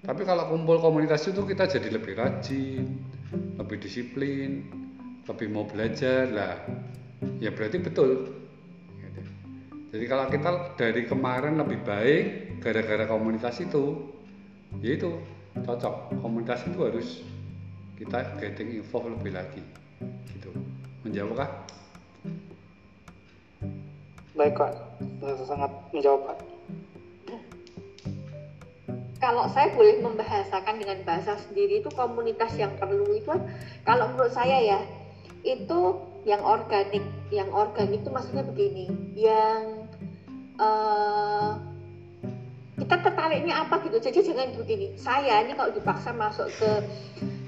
[0.06, 2.86] Tapi kalau kumpul komunitas itu kita jadi lebih rajin
[3.58, 4.70] lebih disiplin
[5.26, 6.56] lebih mau belajar lah.
[7.42, 8.30] Ya berarti betul.
[9.90, 12.24] Jadi kalau kita dari kemarin lebih baik
[12.60, 14.15] gara-gara komunitas itu
[14.80, 15.10] ya itu
[15.64, 15.94] cocok.
[16.20, 17.08] Komunitas itu harus
[17.96, 19.62] kita getting involved lebih lagi
[20.32, 20.50] gitu.
[21.04, 21.50] Menjawab kah?
[24.36, 24.60] Baik
[25.20, 26.38] Saya sangat menjawab Pak.
[29.16, 33.32] kalau saya boleh membahasakan dengan bahasa sendiri itu komunitas yang perlu itu
[33.82, 34.78] kalau menurut saya ya
[35.46, 35.80] itu
[36.26, 37.06] yang organik.
[37.30, 38.86] Yang organik itu maksudnya begini.
[39.14, 39.86] Yang
[40.58, 41.50] eh,
[42.76, 43.96] kita tertariknya apa gitu?
[43.98, 44.92] Jadi jangan begini.
[45.00, 46.70] Saya ini kalau dipaksa masuk ke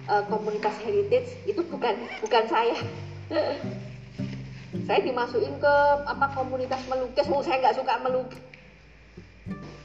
[0.08, 2.76] eh, komunitas heritage itu bukan bukan saya.
[4.68, 7.24] Saya dimasukin ke apa komunitas melukis.
[7.28, 8.40] Oh saya nggak suka melukis.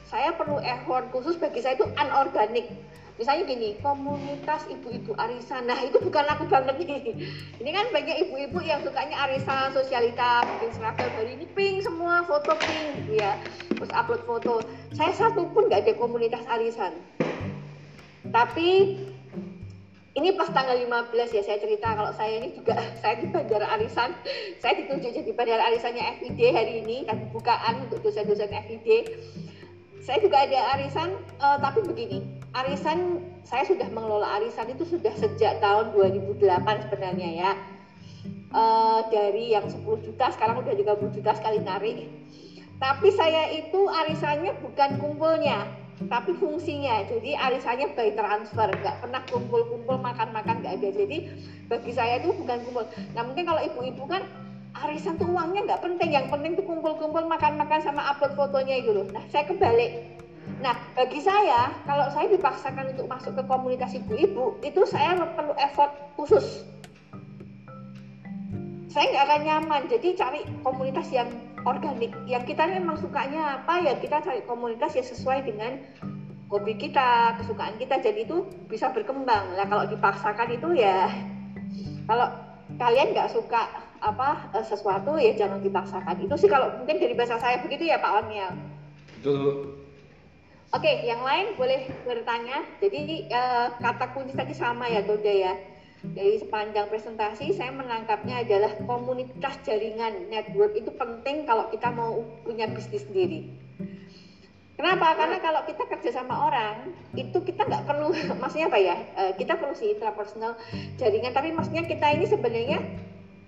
[0.08, 2.68] Saya perlu effort khusus bagi saya itu anorganik
[3.14, 5.70] misalnya gini komunitas ibu-ibu arisan.
[5.70, 7.14] Nah itu bukan aku banget nih.
[7.62, 12.58] Ini kan banyak ibu-ibu yang sukanya arisan sosialita bikin seragam hari ini pink semua foto
[12.58, 13.38] pink gitu ya
[13.70, 14.54] terus upload foto.
[14.94, 16.94] Saya satu pun nggak ada komunitas arisan.
[18.34, 18.98] Tapi
[20.14, 24.14] ini pas tanggal 15 ya saya cerita kalau saya ini juga saya di Bandara Arisan.
[24.62, 29.10] Saya ditunjuk jadi Bandara Arisannya FID hari ini dan bukaan untuk dosen-dosen FID
[30.04, 32.18] saya juga ada arisan eh, tapi begini
[32.54, 37.52] arisan saya sudah mengelola arisan itu sudah sejak tahun 2008 sebenarnya ya.
[38.54, 42.06] Eh, dari yang 10 juta sekarang udah 30 juta sekali narik.
[42.78, 45.66] Tapi saya itu arisannya bukan kumpulnya
[46.10, 47.06] tapi fungsinya.
[47.06, 50.88] Jadi arisannya by transfer nggak pernah kumpul-kumpul makan-makan nggak ada.
[50.90, 51.16] Jadi
[51.70, 52.84] bagi saya itu bukan kumpul.
[53.14, 54.22] Nah mungkin kalau ibu-ibu kan
[54.74, 59.06] arisan tuh uangnya nggak penting yang penting tuh kumpul-kumpul makan-makan sama upload fotonya itu loh
[59.14, 60.14] nah saya kebalik
[60.60, 65.92] Nah, bagi saya, kalau saya dipaksakan untuk masuk ke komunitas ibu-ibu, itu saya perlu effort
[66.20, 66.64] khusus.
[68.92, 71.28] Saya nggak akan nyaman, jadi cari komunitas yang
[71.64, 72.12] organik.
[72.28, 75.80] Yang kita memang sukanya apa ya kita cari komunitas yang sesuai dengan
[76.52, 77.98] hobi kita, kesukaan kita.
[77.98, 79.58] Jadi itu bisa berkembang.
[79.58, 81.10] Nah, kalau dipaksakan itu ya,
[82.06, 82.30] kalau
[82.78, 86.20] kalian nggak suka apa eh, sesuatu ya jangan dipaksakan.
[86.20, 88.52] Itu sih kalau mungkin dari bahasa saya begitu ya Pak Waniel.
[89.24, 89.80] Betul.
[90.74, 92.66] Oke, yang lain boleh bertanya.
[92.82, 95.54] Jadi uh, kata kunci tadi sama ya, Toda ya.
[96.02, 102.66] Dari sepanjang presentasi saya menangkapnya adalah komunitas jaringan network itu penting kalau kita mau punya
[102.68, 103.54] bisnis sendiri.
[104.74, 105.14] Kenapa?
[105.14, 108.10] Karena kalau kita kerja sama orang itu kita nggak perlu,
[108.42, 108.96] maksudnya apa ya?
[109.14, 110.58] Uh, kita perlu sih intrapersonal
[110.98, 112.82] jaringan, tapi maksudnya kita ini sebenarnya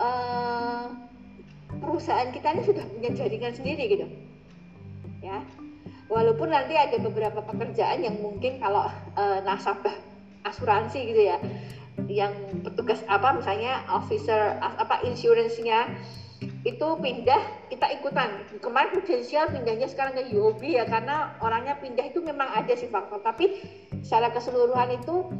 [0.01, 0.93] uh,
[1.81, 4.07] perusahaan kita ini sudah punya jaringan sendiri gitu,
[5.23, 5.43] ya.
[6.07, 8.87] Walaupun nanti ada beberapa pekerjaan yang mungkin kalau
[9.19, 9.95] uh, nasabah
[10.47, 11.43] asuransi gitu ya
[12.07, 12.31] yang
[12.63, 15.91] petugas apa misalnya officer apa insurance-nya
[16.67, 18.43] itu pindah kita ikutan.
[18.61, 23.23] Kemarin prudensial pindahnya sekarang ke UOB ya karena orangnya pindah itu memang ada sih faktor
[23.25, 23.63] tapi
[24.05, 25.31] secara keseluruhan itu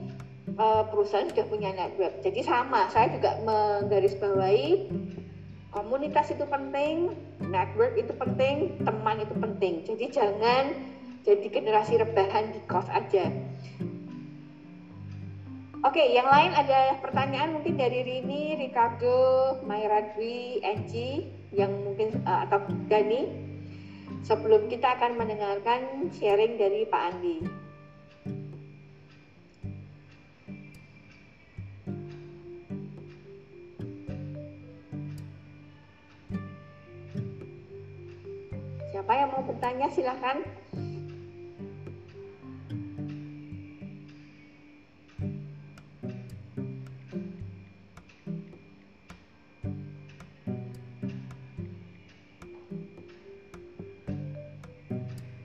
[0.57, 4.91] uh, perusahaan sudah punya network jadi sama saya juga menggarisbawahi
[5.77, 7.13] komunitas itu penting,
[7.53, 9.75] network itu penting, teman itu penting.
[9.85, 10.73] Jadi jangan
[11.29, 13.29] jadi generasi rebahan di kos aja.
[15.85, 22.49] Oke, yang lain ada pertanyaan mungkin dari Rini, Ricardo, Mayra Dwi, Angie, yang mungkin uh,
[22.49, 23.45] atau Dani.
[24.25, 27.66] Sebelum kita akan mendengarkan sharing dari Pak Andi.
[39.07, 40.43] Siapa yang mau bertanya silahkan.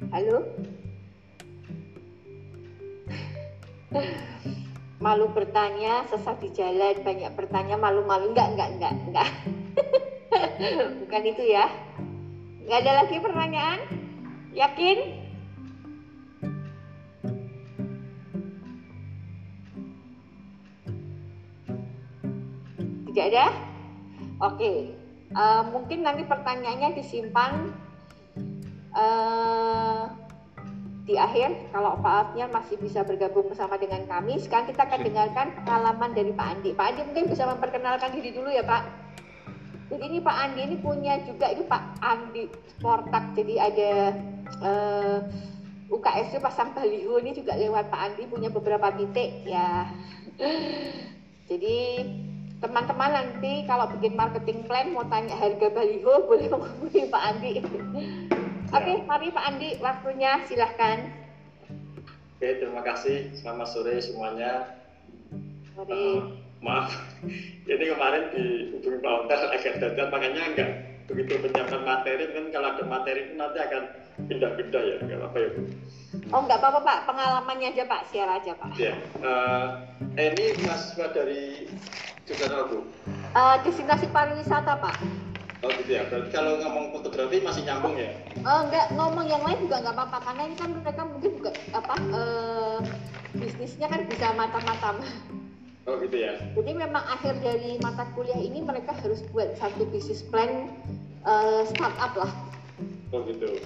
[0.09, 0.41] Halo?
[4.97, 8.33] malu bertanya, sesat di jalan, banyak bertanya, malu-malu.
[8.33, 9.29] Enggak, enggak, enggak, enggak.
[11.05, 11.90] Bukan itu ya.
[12.71, 13.83] Gak ada lagi pertanyaan?
[14.55, 14.97] Yakin?
[23.11, 23.51] Tidak ada?
[24.39, 24.95] Oke,
[25.35, 27.75] uh, mungkin nanti pertanyaannya disimpan
[28.95, 30.07] uh,
[31.03, 34.39] di akhir kalau Pak Afnya masih bisa bergabung bersama dengan kami.
[34.39, 36.71] Sekarang kita akan dengarkan pengalaman dari Pak Andi.
[36.71, 39.00] Pak Andi mungkin bisa memperkenalkan diri dulu ya Pak.
[39.91, 43.35] Jadi ini Pak Andi ini punya juga itu Pak Andi Sportak.
[43.35, 43.91] Jadi ada
[44.63, 49.91] uh, eh, UKSD pasang baliho ini juga lewat Pak Andi punya beberapa titik ya.
[51.51, 52.07] Jadi
[52.63, 57.53] teman-teman nanti kalau bikin marketing plan mau tanya harga baliho boleh menghubungi Pak Andi.
[58.71, 61.11] Oke, okay, mari Pak Andi waktunya silahkan.
[62.39, 63.35] Oke, terima kasih.
[63.35, 64.79] Selamat sore semuanya.
[65.75, 65.91] Sore.
[65.91, 66.93] Uh, maaf.
[67.65, 70.71] Ini kemarin dihubungi Pak Ontar agak dadat makanya enggak
[71.09, 73.83] begitu menyiapkan materi kan kalau ada materi itu nanti akan
[74.29, 75.61] pindah-pindah ya enggak apa-apa ya Bu.
[76.31, 76.97] Oh enggak apa-apa Pak.
[77.09, 78.01] Pengalamannya aja Pak.
[78.13, 78.69] Share aja Pak.
[78.77, 78.93] Ya
[79.25, 79.67] uh,
[80.15, 81.67] ini mahasiswa dari
[82.29, 82.79] jurusan Bu?
[83.33, 84.97] Uh, destinasi pariwisata Pak.
[85.61, 88.09] Oh gitu ya, berarti kalau ngomong fotografi masih nyambung ya?
[88.41, 91.93] Oh enggak, ngomong yang lain juga enggak apa-apa karena ini kan mereka mungkin juga apa
[93.37, 94.97] bisnisnya kan bisa mata-mata
[95.89, 96.37] Oh gitu ya.
[96.53, 100.69] Jadi memang akhir dari mata kuliah ini mereka harus buat satu bisnis plan
[101.25, 102.31] uh, startup lah.
[103.09, 103.57] Oh gitu.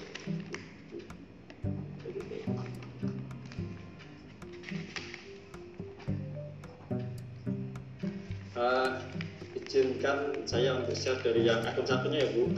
[8.56, 9.04] Uh,
[9.60, 12.56] izinkan saya untuk share dari yang akun satunya ya Bu.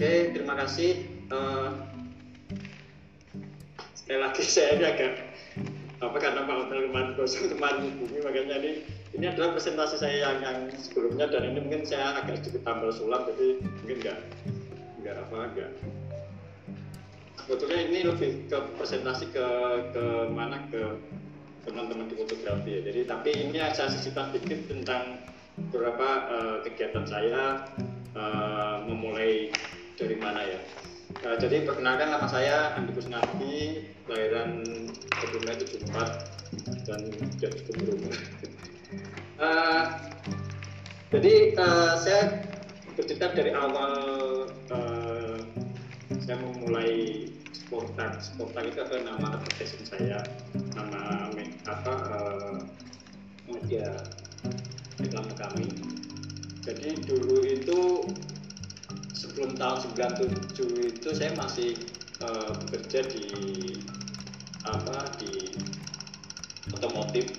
[0.00, 1.04] Oke, terima kasih.
[1.28, 1.76] Uh,
[3.92, 5.12] sekali lagi saya ini agak
[6.00, 8.80] apa karena Pak Hotel kemarin kosong kemarin bumi makanya ini
[9.12, 13.28] ini adalah presentasi saya yang yang sebelumnya dan ini mungkin saya agak sedikit tambal sulam
[13.28, 14.18] jadi mungkin enggak
[15.04, 15.70] enggak apa enggak
[17.44, 19.46] sebetulnya ini lebih ke presentasi ke
[19.92, 20.96] ke mana ke
[21.68, 25.20] teman-teman di fotografi ya jadi tapi ini saya sisipkan sedikit tentang
[25.68, 27.68] beberapa uh, kegiatan saya
[28.16, 29.52] uh, memulai
[30.00, 30.60] dari mana ya
[31.20, 34.62] Uh, jadi perkenalkan nama saya Andi Kusnadi, kelahiran
[35.10, 37.98] Kebumen 74 dan sudah cukup
[39.42, 39.84] uh,
[41.12, 42.46] jadi uh, saya
[42.94, 43.92] bercerita dari awal
[44.70, 45.38] uh,
[46.22, 48.22] saya memulai Sportak.
[48.22, 50.22] Sportak itu adalah nama advertising saya,
[50.78, 51.26] nama
[51.66, 52.58] apa uh,
[53.50, 53.98] media
[55.02, 55.68] reklame kami.
[56.62, 58.06] Jadi dulu itu
[59.30, 61.78] sebelum tahun 97 itu saya masih
[62.18, 63.30] uh, bekerja di
[64.66, 65.54] apa di
[66.74, 67.30] otomotif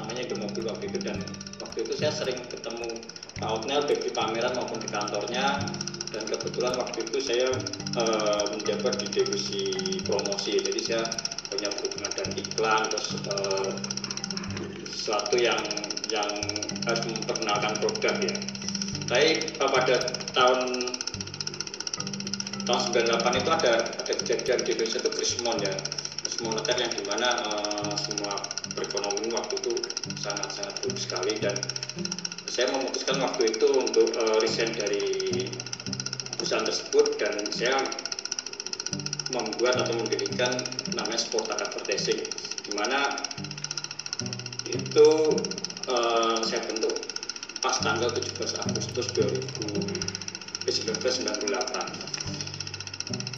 [0.00, 0.98] namanya mobil waktu itu.
[1.04, 1.20] Dan
[1.60, 2.96] waktu itu saya sering ketemu
[3.38, 5.60] Pak Otnel baik di pameran maupun di kantornya.
[6.08, 7.52] Dan kebetulan waktu itu saya
[8.00, 9.62] uh, menjabat di divisi
[10.08, 10.56] promosi.
[10.56, 11.04] Jadi saya
[11.52, 13.68] punya hubungan dan iklan terus uh,
[14.88, 15.60] sesuatu yang
[16.08, 16.32] yang
[16.88, 18.34] harus memperkenalkan produk ya.
[19.08, 19.96] Tapi pada
[20.32, 20.88] tahun
[22.68, 25.72] tahun 98 itu ada ada kejadian di Indonesia itu krisis ya.
[26.38, 28.38] Moneter yang di mana uh, semua
[28.70, 29.74] perekonomian waktu itu
[30.14, 31.50] sangat sangat buruk sekali dan
[32.46, 35.50] saya memutuskan waktu itu untuk uh, resign dari
[36.38, 37.82] perusahaan tersebut dan saya
[39.34, 40.62] membuat atau mendirikan
[40.94, 42.22] namanya Sport Advertising
[42.62, 43.18] di mana
[44.70, 45.34] itu
[45.90, 47.02] uh, saya bentuk
[47.58, 52.07] pas tanggal 17 Agustus 1998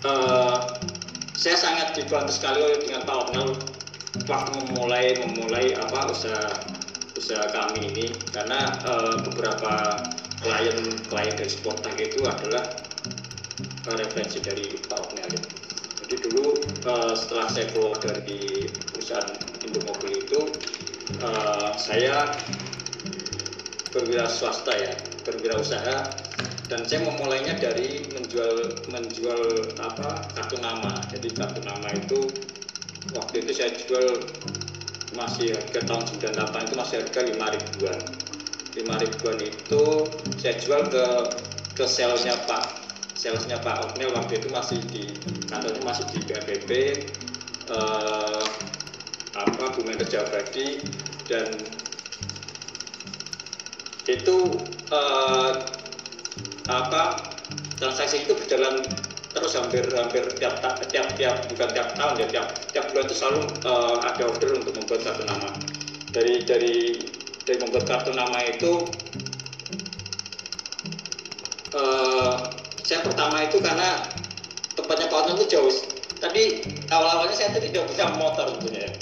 [0.04, 0.78] uh,
[1.36, 3.56] saya sangat dibantu sekali dengan Pak Opnel
[4.28, 6.60] waktu memulai memulai apa usaha
[7.16, 10.00] usaha kami ini karena uh, beberapa
[10.40, 10.78] klien
[11.08, 12.64] klien dari Sportag itu adalah
[13.88, 15.32] uh, referensi dari Pak Opnel.
[16.00, 19.30] Jadi dulu uh, setelah saya keluar dari perusahaan
[19.62, 20.40] Indomobil itu
[21.22, 22.34] uh, saya
[23.90, 24.94] berwira swasta ya
[25.26, 26.29] berwirausaha
[26.70, 31.02] dan saya memulainya dari menjual menjual apa kartu nama.
[31.10, 32.30] Jadi kartu nama itu
[33.10, 34.30] waktu itu saya jual
[35.10, 37.98] masih harga tahun 98 itu masih harga 5 ribuan.
[38.78, 39.84] 5 ribuan itu
[40.38, 41.06] saya jual ke
[41.74, 42.78] ke salesnya Pak
[43.18, 45.18] salesnya Pak Ognel waktu itu masih di
[45.50, 46.70] kantornya masih di BPP
[47.66, 48.44] eh,
[49.34, 50.86] apa Bumi Kerja Abadi
[51.26, 51.66] dan
[54.06, 54.38] itu
[54.94, 55.79] eh,
[56.70, 57.02] apa
[57.80, 58.86] transaksi itu berjalan
[59.30, 60.58] terus hampir hampir tiap
[60.90, 64.74] tiap tiap bukan tiap tahun ya tiap tiap bulan itu selalu uh, ada order untuk
[64.74, 65.50] membuat kartu nama.
[66.10, 66.98] Dari dari
[67.46, 68.90] dari membuat kartu nama itu
[71.78, 72.34] uh,
[72.82, 74.02] saya pertama itu karena
[74.74, 75.74] tempatnya Pak itu jauh.
[76.20, 76.42] Tadi
[76.92, 78.92] awal-awalnya saya tadi tidak bisa motor tentunya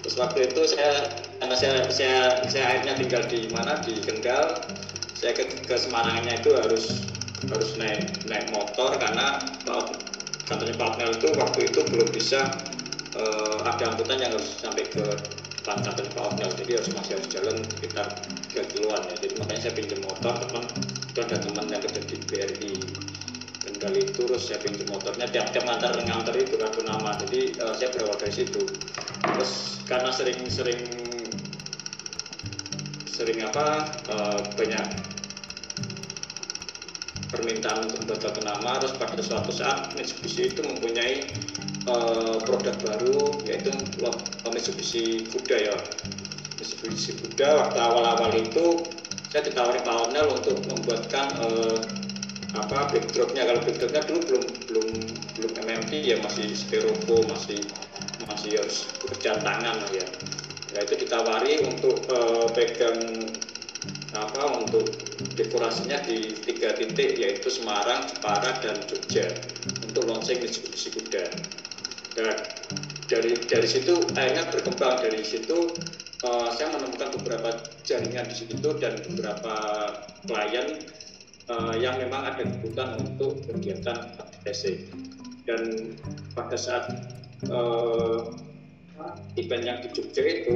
[0.00, 3.80] terus waktu itu saya karena saya saya saya akhirnya tinggal di mana?
[3.84, 4.64] Di Kendal.
[5.12, 7.09] Saya ke, ke Semarangnya itu harus
[7.50, 9.42] harus naik naik motor karena
[10.46, 12.40] kantornya Pak itu waktu itu belum bisa
[13.14, 15.04] uh, ada angkutan yang harus sampai ke
[15.62, 18.06] kantornya Pak jadi harus masih harus jalan sekitar
[18.50, 19.14] 3 kiloan ya.
[19.22, 20.64] Jadi makanya saya pinjam motor teman
[21.10, 22.74] itu ada teman yang kerja di BRI
[23.60, 27.14] Kendal itu terus saya pinjam motornya tiap-tiap ngantar ngantar itu kartu nama.
[27.22, 28.62] Jadi uh, saya berawal dari situ.
[29.20, 30.80] Terus karena sering-sering
[33.06, 35.09] sering apa uh, banyak
[37.30, 41.30] permintaan untuk satu nama terus pada suatu saat Mitsubishi itu mempunyai
[41.86, 43.70] uh, produk baru yaitu
[44.50, 45.76] Mitsubishi Kuda ya.
[46.58, 48.82] Mitsubishi Kuda waktu awal-awal itu
[49.30, 51.78] saya ditawari Pak Onel untuk membuatkan uh,
[52.58, 54.86] apa backdropnya kalau backdropnya dulu belum belum
[55.38, 57.62] belum MMP ya masih styrofoam masih
[58.26, 60.06] masih harus bekerja tangan ya.
[60.74, 62.98] Ya itu ditawari untuk uh, pegang
[64.14, 64.90] apa untuk
[65.38, 69.30] dekorasinya di tiga titik yaitu Semarang, Jepara, dan Jogja
[69.86, 71.30] untuk launching Mitsubishi Kuda.
[72.18, 72.34] Dan
[73.06, 75.70] dari dari situ akhirnya berkembang dari situ
[76.26, 77.48] uh, saya menemukan beberapa
[77.86, 79.54] jaringan di situ dan beberapa
[80.26, 80.82] klien
[81.46, 84.90] uh, yang memang ada kebutuhan untuk kegiatan ATC.
[85.46, 85.94] Dan
[86.34, 86.84] pada saat
[87.50, 88.30] uh,
[89.38, 90.54] event yang di Jogja itu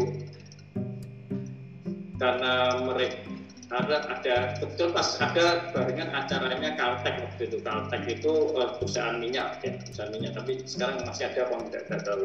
[2.15, 3.34] karena mereka
[3.73, 7.59] ada ada betul pas ada barengan acaranya Caltech waktu itu.
[7.65, 10.33] Caltech itu uh, perusahaan minyak ya perusahaan minyak.
[10.37, 12.25] Tapi sekarang masih ada apa tidak tidak tahu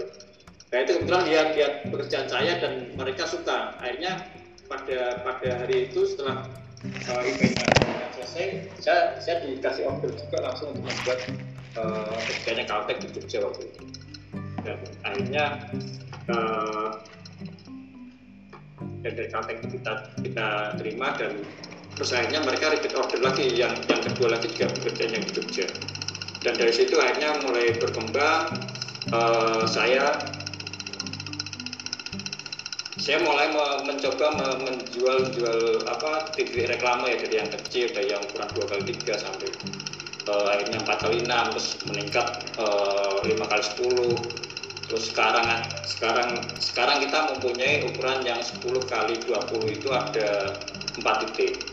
[0.69, 3.73] nah itu kebetulan lihat lihat pekerjaan saya dan mereka suka.
[3.81, 4.21] Akhirnya
[4.69, 6.45] pada pada hari itu setelah
[7.09, 7.65] uh, eventnya
[8.13, 8.45] selesai
[8.77, 11.19] saya saya dikasih order juga langsung untuk membuat
[11.73, 13.81] uh, pekerjaannya Caltech di Jogja waktu itu.
[14.61, 15.45] Dan akhirnya
[16.29, 17.01] uh,
[19.03, 20.47] dan dari Kalteng kita kita
[20.79, 21.43] terima dan
[21.95, 25.67] terus akhirnya mereka repeat order lagi yang yang kedua lagi juga bekerja yang di Jogja.
[26.39, 28.55] Dan dari situ akhirnya mulai berkembang
[29.11, 30.15] uh, saya
[32.99, 33.47] saya mulai
[33.87, 38.83] mencoba menjual jual apa TV reklame ya dari yang kecil dari yang ukuran dua kali
[38.91, 39.49] tiga sampai
[40.27, 42.27] uh, akhirnya empat kali enam terus meningkat
[42.59, 44.13] eh, lima kali sepuluh
[44.89, 45.45] terus sekarang
[45.85, 50.57] sekarang sekarang kita mempunyai ukuran yang 10 kali 20 itu ada
[50.97, 51.69] 4 titik.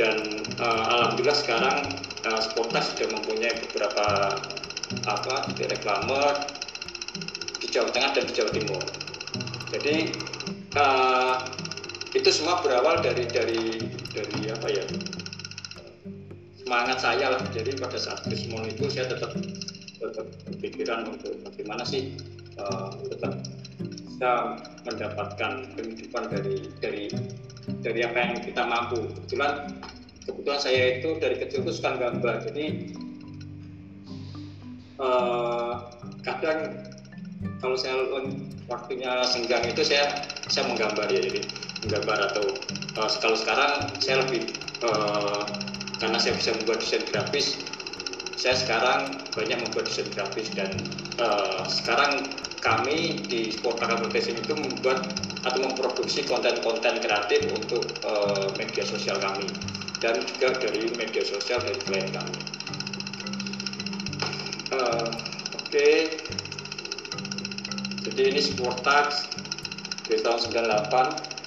[0.00, 1.92] Dan uh, alhamdulillah sekarang
[2.24, 4.40] uh, Sportas sudah mempunyai beberapa
[5.04, 6.48] apa titik reklame
[7.60, 8.82] di Jawa Tengah dan di Jawa Timur.
[9.76, 9.96] Jadi
[10.80, 11.44] uh,
[12.16, 13.78] itu semua berawal dari dari
[14.10, 14.84] dari apa ya
[16.64, 17.42] semangat saya lah.
[17.52, 19.36] Jadi pada saat Krismon itu saya tetap
[20.00, 22.16] tetap berpikiran untuk bagaimana sih
[22.56, 23.36] uh, tetap
[23.84, 24.56] bisa
[24.88, 27.04] mendapatkan kehidupan dari dari
[27.84, 29.00] dari apa yang kita mampu.
[29.20, 29.80] Kebetulan
[30.24, 32.34] kebetulan saya itu dari kecil itu suka gambar.
[32.48, 32.96] Jadi
[35.00, 35.88] uh,
[36.24, 36.84] kadang
[37.60, 37.96] kalau saya
[38.68, 41.20] waktunya senggang itu saya saya menggambar ya.
[41.20, 41.40] Jadi
[41.84, 42.44] menggambar atau
[43.00, 44.52] uh, kalau sekarang saya lebih
[44.84, 45.44] uh,
[46.00, 47.60] karena saya bisa membuat desain grafis
[48.40, 50.80] saya sekarang banyak membuat desain grafis dan
[51.20, 52.32] uh, sekarang
[52.64, 55.04] kami di Sport Advertising itu membuat
[55.44, 59.44] atau memproduksi konten-konten kreatif untuk uh, media sosial kami
[60.00, 62.36] dan juga dari media sosial dari klien kami.
[64.72, 65.12] Uh,
[65.60, 65.96] Oke, okay
[68.20, 69.32] jadi ini Sportax
[70.04, 71.39] dari tahun 98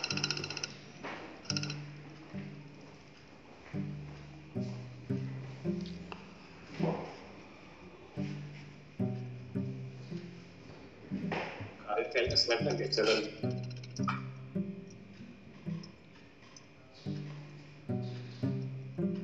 [12.14, 13.22] kayaknya slide-nya nggak jalan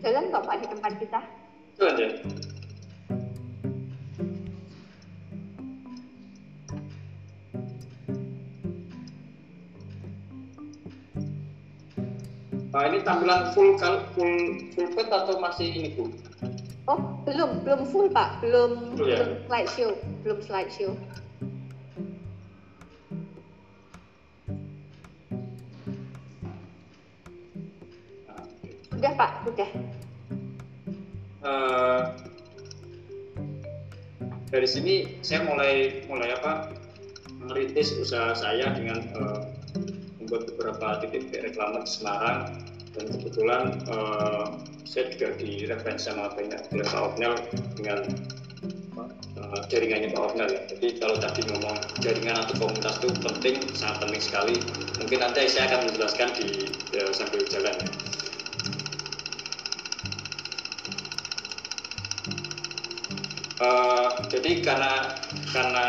[0.02, 1.20] jalan kok Pak di tempat kita
[1.78, 2.12] jalan ya
[12.70, 13.76] Nah, ini tampilan full
[14.14, 14.38] full
[14.78, 16.14] full pet atau masih ini Bu?
[16.86, 19.26] Oh, belum, belum full Pak, belum oh, ya?
[19.26, 20.94] belum slideshow, belum slideshow.
[34.70, 34.96] Sini
[35.26, 36.70] saya mulai mulai apa
[37.42, 39.42] merintis usaha saya dengan uh,
[40.22, 42.40] membuat beberapa titik reklame di Semarang
[42.94, 44.46] dan kebetulan uh,
[44.86, 47.34] saya juga direferensi sama banyak oleh Pak Opnel
[47.78, 48.00] dengan
[49.38, 50.62] uh, jaringannya Pak Opnel ya.
[50.66, 54.56] Jadi kalau tadi ngomong jaringan atau komunitas itu penting, sangat penting sekali.
[54.98, 56.48] Mungkin nanti saya akan menjelaskan di
[56.92, 57.88] ya, sambil jalan ya.
[64.30, 64.94] Jadi karena
[65.50, 65.88] karena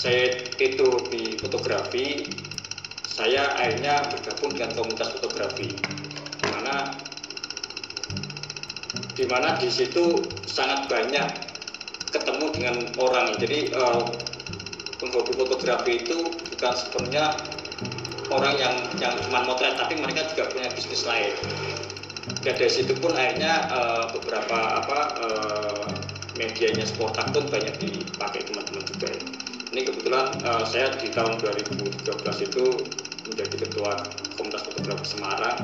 [0.00, 2.24] saya itu di fotografi
[3.20, 5.76] saya akhirnya bergabung dengan komunitas fotografi.
[6.40, 6.96] Di mana
[9.12, 11.28] di mana di situ sangat banyak
[12.16, 13.36] ketemu dengan orang.
[13.36, 14.08] Jadi uh,
[14.96, 17.36] penghobi fotografi itu bukan sepenuhnya
[18.32, 21.36] orang yang yang cuma motret tapi mereka juga punya bisnis lain.
[22.40, 25.79] Dan dari situ pun akhirnya uh, beberapa apa uh,
[26.40, 29.20] medianya Sportak pun banyak dipakai teman-teman juga ya.
[29.76, 32.64] ini kebetulan uh, saya di tahun 2013 itu
[33.28, 33.92] menjadi ketua
[34.40, 35.60] komunitas fotografi Semarang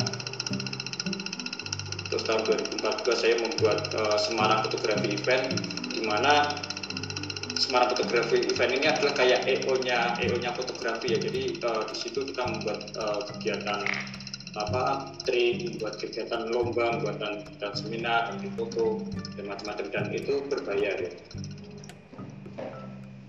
[2.12, 5.56] terus tahun 2014 saya membuat uh, Semarang fotografi event
[5.88, 6.52] di mana
[7.56, 12.44] Semarang fotografi event ini adalah kayak EO-nya EO-nya fotografi ya jadi uh, di situ kita
[12.44, 13.80] membuat uh, kegiatan
[14.56, 19.04] apa trip, membuat kegiatan lomba, membuatan dan seminar, dan foto
[19.36, 21.12] dan macam-macam dan itu berbayar ya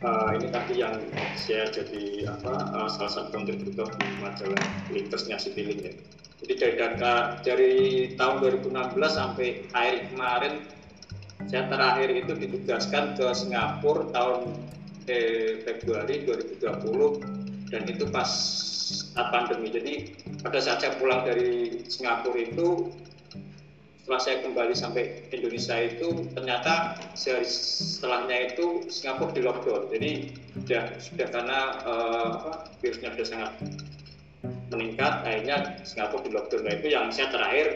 [0.04, 0.96] uh, ini tadi yang
[1.38, 4.62] saya jadi apa uh, salah satu kontributor di majalah
[4.92, 5.94] Linkersnya Citylink ya.
[6.38, 7.74] Jadi dari data dari
[8.14, 10.54] tahun 2016 sampai akhir kemarin
[11.50, 14.54] saya terakhir itu ditugaskan ke Singapura tahun
[15.10, 18.30] eh, Februari 2020 dan itu pas
[19.18, 19.74] saat pandemi.
[19.74, 19.94] Jadi
[20.46, 22.94] pada saat saya pulang dari Singapura itu
[24.08, 25.04] setelah saya kembali sampai
[25.36, 30.12] Indonesia itu ternyata sehari setelahnya itu Singapura di lockdown jadi
[30.56, 33.52] sudah sudah karena uh, virusnya sudah sangat
[34.72, 37.68] meningkat akhirnya Singapura di lockdown nah itu yang saya terakhir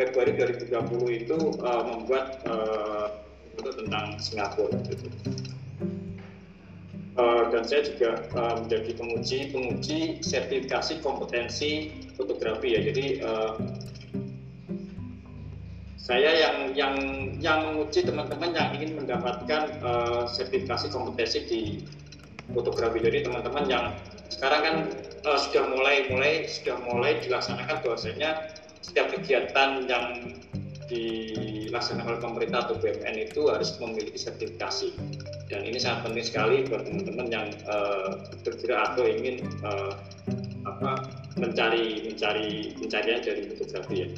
[0.00, 0.32] Februari
[0.64, 3.12] 2020 itu uh, membuat uh,
[3.60, 5.12] tentang Singapura gitu.
[7.14, 13.54] Uh, dan saya juga uh, menjadi penguji penguji sertifikasi kompetensi fotografi ya jadi uh,
[15.94, 16.94] saya yang yang
[17.38, 19.72] yang menguji teman-teman yang ingin mendapatkan
[20.28, 21.62] sertifikasi kompetensi di
[22.52, 23.00] fotografi.
[23.00, 23.84] Jadi teman-teman yang
[24.28, 24.76] sekarang kan
[25.24, 28.52] sudah mulai mulai sudah mulai dilaksanakan bahwasanya
[28.84, 30.36] setiap kegiatan yang
[31.74, 34.94] dilaksanakan oleh pemerintah atau BUMN itu harus memiliki sertifikasi
[35.50, 38.14] dan ini sangat penting sekali buat teman-teman yang uh,
[38.46, 39.98] bergerak atau ingin uh,
[40.70, 41.02] apa
[41.34, 44.08] mencari mencari pencarian dari fotografi ya.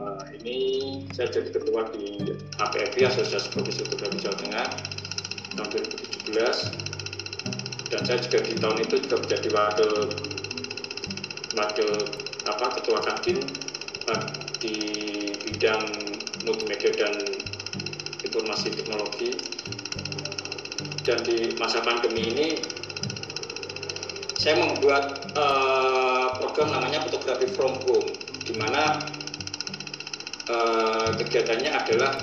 [0.00, 0.56] Uh, ini
[1.12, 4.64] saya jadi ketua di APFI Asosiasi Profesi Fotografi Jawa Tengah
[5.60, 9.92] tahun 2017 dan saya juga di tahun itu juga menjadi wakil
[11.52, 11.90] wakil
[12.48, 13.44] apa ketua kadin
[14.60, 14.76] di
[15.50, 15.82] bidang
[16.46, 17.14] multimedia dan
[18.22, 19.34] informasi teknologi.
[21.02, 22.48] Dan di masa pandemi ini
[24.40, 28.08] saya membuat uh, program namanya fotografi from home
[28.44, 29.00] di mana
[30.48, 32.16] uh, kegiatannya adalah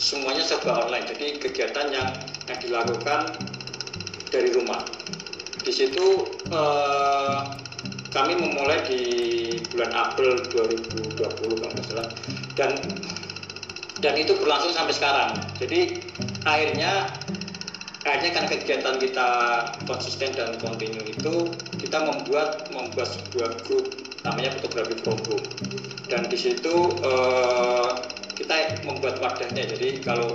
[0.00, 1.06] semuanya serba online.
[1.14, 2.10] Jadi kegiatan yang
[2.50, 3.38] yang dilakukan
[4.34, 4.82] dari rumah.
[5.60, 7.54] Di situ uh,
[8.10, 9.00] kami memulai di
[9.70, 12.08] bulan April 2020 kalau nggak salah.
[12.58, 12.70] Dan
[14.00, 15.30] dan itu berlangsung sampai sekarang.
[15.60, 16.02] Jadi
[16.44, 17.08] akhirnya
[18.02, 19.28] akhirnya karena kegiatan kita
[19.84, 23.92] konsisten dan kontinu itu kita membuat membuat sebuah grup
[24.24, 25.40] namanya fotografi program
[26.08, 28.02] dan di situ uh,
[28.34, 29.68] kita membuat wadahnya.
[29.68, 30.34] Jadi kalau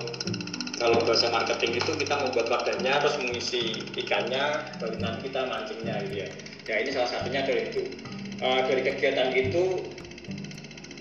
[0.86, 4.70] kalau bahasa marketing itu kita membuat wadahnya terus mengisi ikannya
[5.02, 6.30] nanti kita mancingnya gitu ya.
[6.70, 7.90] Ya ini salah satunya dari itu.
[8.38, 9.82] Uh, dari kegiatan itu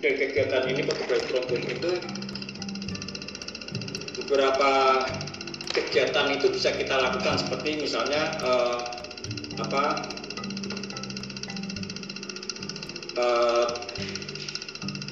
[0.01, 1.91] dari kegiatan ini fotografi program itu
[4.25, 4.73] beberapa
[5.77, 8.89] kegiatan itu bisa kita lakukan seperti misalnya uh,
[9.61, 10.01] apa
[13.21, 13.69] uh,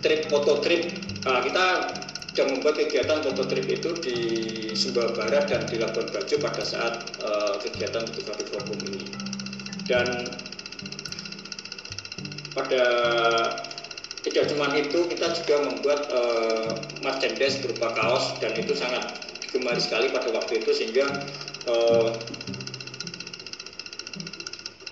[0.01, 0.97] trip foto trip.
[1.29, 1.93] Uh, kita
[2.33, 4.19] sudah membuat kegiatan foto trip itu di
[4.73, 9.05] Sumbawa Barat dan di Labuan Bajo pada saat uh, kegiatan fotografi forum ini.
[9.85, 10.33] Dan
[12.57, 12.85] pada
[14.25, 16.73] tidak cuma itu kita juga membuat uh,
[17.05, 19.13] merchandise berupa kaos dan itu sangat
[19.45, 21.05] digemari sekali pada waktu itu sehingga
[21.69, 22.17] uh,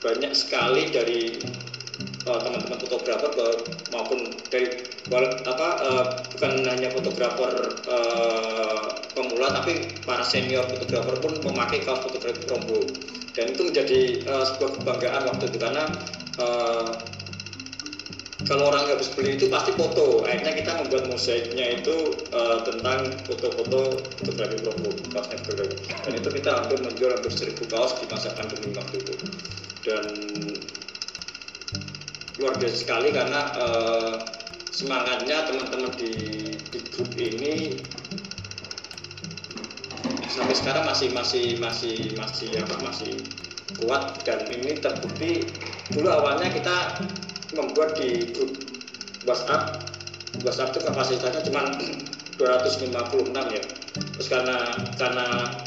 [0.05, 1.41] banyak sekali dari
[2.21, 3.33] teman-teman uh, fotografer
[3.97, 6.05] maupun dari apa uh,
[6.35, 7.51] bukan hanya fotografer
[7.91, 12.87] uh, pemula tapi para senior fotografer pun memakai kaos fotografi promo
[13.35, 14.01] dan itu menjadi
[14.31, 15.85] uh, sebuah kebanggaan waktu itu karena
[16.39, 16.95] uh,
[18.51, 20.27] kalau orang habis beli itu pasti foto.
[20.27, 26.51] Akhirnya kita membuat mosaiknya itu uh, tentang foto-foto fotografi promo kaosnya fotografi dan itu kita
[26.59, 29.15] hampir menjual hampir seribu kaos di masa pandemi waktu itu.
[29.87, 30.05] Dan
[32.43, 34.40] luar biasa sekali karena uh,
[34.71, 36.13] semangatnya teman-teman di,
[36.71, 37.75] di grup ini
[40.31, 43.19] sampai sekarang masih masih masih masih apa masih
[43.83, 45.43] kuat dan ini terbukti
[45.91, 47.03] dulu awalnya kita
[47.55, 48.55] membuat di grup
[49.27, 49.91] WhatsApp.
[50.41, 51.75] WhatsApp itu kapasitasnya cuma
[52.39, 53.63] 256 ya.
[54.17, 54.57] Terus karena
[54.97, 55.27] karena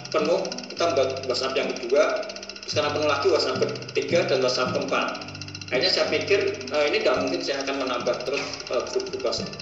[0.10, 0.41] penuh
[0.72, 2.24] kita membuat WhatsApp yang kedua.
[2.64, 3.60] Terus karena penuh lagi WhatsApp
[3.91, 5.32] ketiga dan WhatsApp keempat
[5.74, 9.09] akhirnya saya pikir uh, ini tidak mungkin saya akan menambah terus uh, grup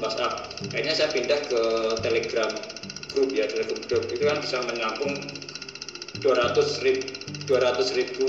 [0.03, 1.61] WhatsApp akhirnya saya pindah ke
[2.03, 2.51] Telegram
[3.15, 5.15] grup ya Telegram grup itu kan bisa menampung
[6.19, 8.27] 200 ribu 200 ribu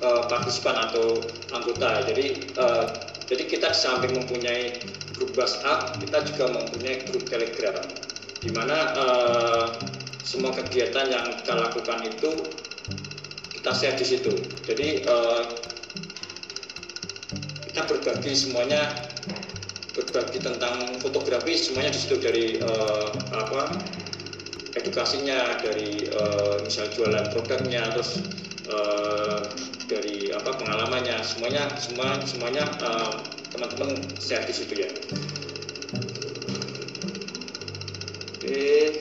[0.00, 1.20] uh, partisipan atau
[1.52, 2.04] anggota.
[2.08, 2.88] Jadi uh,
[3.28, 4.80] jadi kita samping mempunyai
[5.14, 7.78] grup WhatsApp, kita juga mempunyai grup Telegram,
[8.40, 9.66] di mana uh,
[10.24, 12.30] semua kegiatan yang kita lakukan itu
[13.60, 14.32] kita share di situ.
[14.64, 15.44] Jadi uh,
[17.70, 18.82] kita berbagi semuanya
[19.94, 23.70] berbagi tentang fotografi semuanya di situ dari uh, apa
[24.74, 28.26] edukasinya dari uh, misal jualan produknya terus
[28.74, 29.46] uh,
[29.86, 33.22] dari apa pengalamannya semuanya semua semuanya uh,
[33.54, 35.14] teman-teman share di situ ya oke
[38.34, 38.98] okay.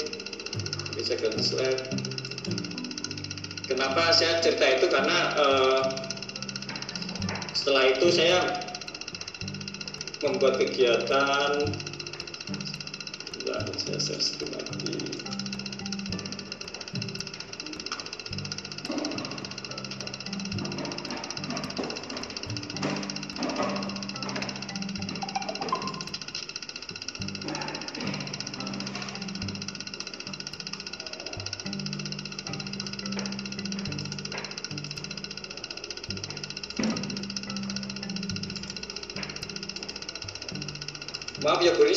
[1.01, 1.89] second slide
[3.65, 5.81] kenapa saya cerita itu karena uh,
[7.69, 8.39] setelah itu saya
[10.25, 11.69] membuat kegiatan.
[13.77, 15.21] Saya share lagi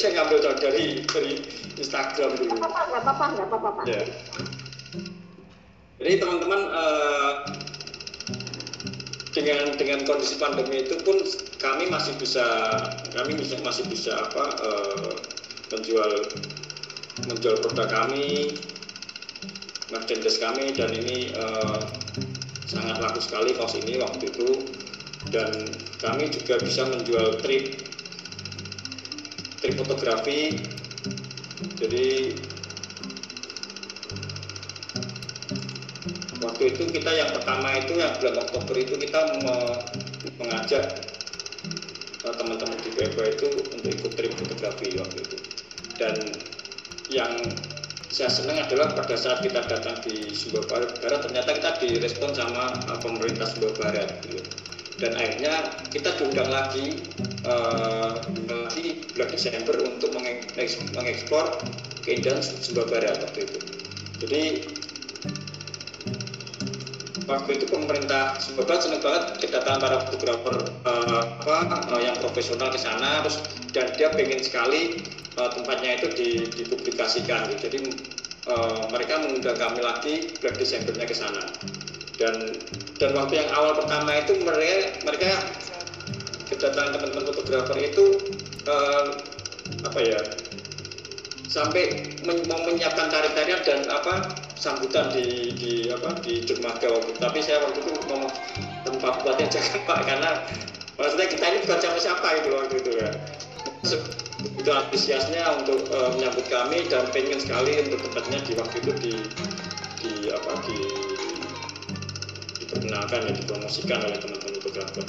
[0.03, 1.33] saya ngambil dari dari
[1.79, 3.83] Instagram dulu Nggak apa-apa, nggak apa-apa, nggak apa-apa.
[3.87, 4.03] Ya.
[6.03, 7.33] Jadi teman-teman eh,
[9.31, 11.23] dengan dengan kondisi pandemi itu pun
[11.63, 12.43] kami masih bisa
[13.15, 15.15] kami bisa masih bisa apa eh,
[15.71, 16.27] menjual
[17.31, 18.59] menjual produk kami
[19.95, 21.79] merchandise kami dan ini eh,
[22.67, 24.67] sangat laku sekali kaos ini waktu itu
[25.31, 25.55] dan
[26.03, 27.92] kami juga bisa menjual trip
[29.83, 30.63] fotografi.
[31.83, 32.39] Jadi
[36.43, 39.21] waktu itu kita yang pertama itu yang bulan Oktober itu kita
[40.39, 40.85] mengajak
[42.23, 45.37] eh, teman-teman di PFA itu untuk ikut trip fotografi waktu itu.
[45.99, 46.15] Dan
[47.11, 47.35] yang
[48.13, 52.99] saya senang adalah pada saat kita datang di Sumba Barat ternyata kita direspon sama eh,
[53.01, 54.45] pemerintah Sumba Barat gitu.
[55.01, 55.55] dan akhirnya
[55.89, 57.01] kita diundang lagi
[57.49, 58.11] eh,
[59.23, 60.11] 3 Desember untuk
[60.99, 61.63] mengeksplor
[62.03, 63.59] keindahan Sumba Barat waktu itu.
[64.19, 64.43] Jadi
[67.31, 72.75] waktu itu pemerintah Sumba Barat senang banget kedatangan para fotografer uh, apa uh, yang profesional
[72.75, 73.39] ke sana terus
[73.71, 75.07] dan dia pengen sekali
[75.39, 76.11] uh, tempatnya itu
[76.59, 77.47] dipublikasikan.
[77.55, 77.79] Jadi
[78.51, 81.43] uh, mereka mengundang kami lagi bulan Desembernya ke sana.
[82.19, 82.59] Dan
[82.99, 85.31] dan waktu yang awal pertama itu mereka mereka
[86.51, 88.05] kedatangan teman-teman fotografer itu
[88.67, 89.05] eh,
[89.83, 90.21] apa ya?
[91.51, 97.41] Sampai men- mau menyiapkan tari-tarian dan apa sambutan di di apa di dermaga waktu tapi
[97.41, 98.31] saya waktu itu ngomong
[98.85, 100.31] tempat buatnya jangan pak karena
[100.97, 103.11] maksudnya kita ini bukan siapa-siapa itu waktu itu ya.
[104.59, 109.15] Itu antusiasnya untuk eh, menyambut kami dan pengen sekali untuk tempatnya di waktu itu di
[110.03, 110.79] di apa di
[112.59, 115.05] diperkenalkan ya dipromosikan oleh teman-teman fotografer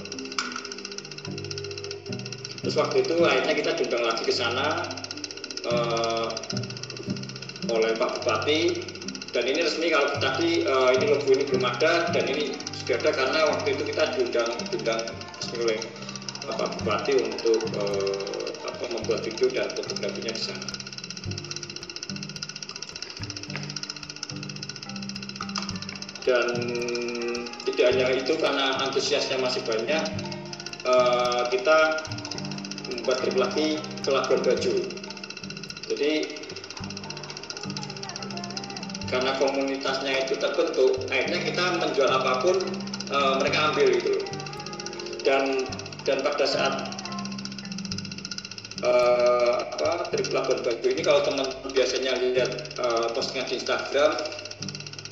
[2.64, 4.88] terus waktu itu akhirnya kita diundang lagi ke sana
[5.68, 6.28] eh,
[7.68, 8.80] oleh Pak Bupati
[9.36, 13.12] dan ini resmi kalau tadi eh, ini logo ini belum ada dan ini sudah ada
[13.12, 15.04] karena waktu itu kita diundang diundang
[15.44, 15.80] resmi oleh
[16.48, 20.68] Pak Bupati untuk eh, apa membuat video dan fotografinya di sana.
[26.24, 26.48] Dan
[27.68, 30.08] tidak hanya itu karena antusiasnya masih banyak,
[31.52, 32.00] kita
[33.12, 34.74] trip lagi ke Labuan Bajo.
[35.92, 36.12] Jadi
[39.12, 42.58] karena komunitasnya itu terbentuk, akhirnya kita menjual apa pun
[43.12, 44.14] eh, mereka ambil gitu.
[45.28, 45.68] Dan
[46.08, 46.74] dan pada saat
[48.80, 54.16] eh, apa trip Labuan Bajo ini kalau teman biasanya lihat eh, postingan di Instagram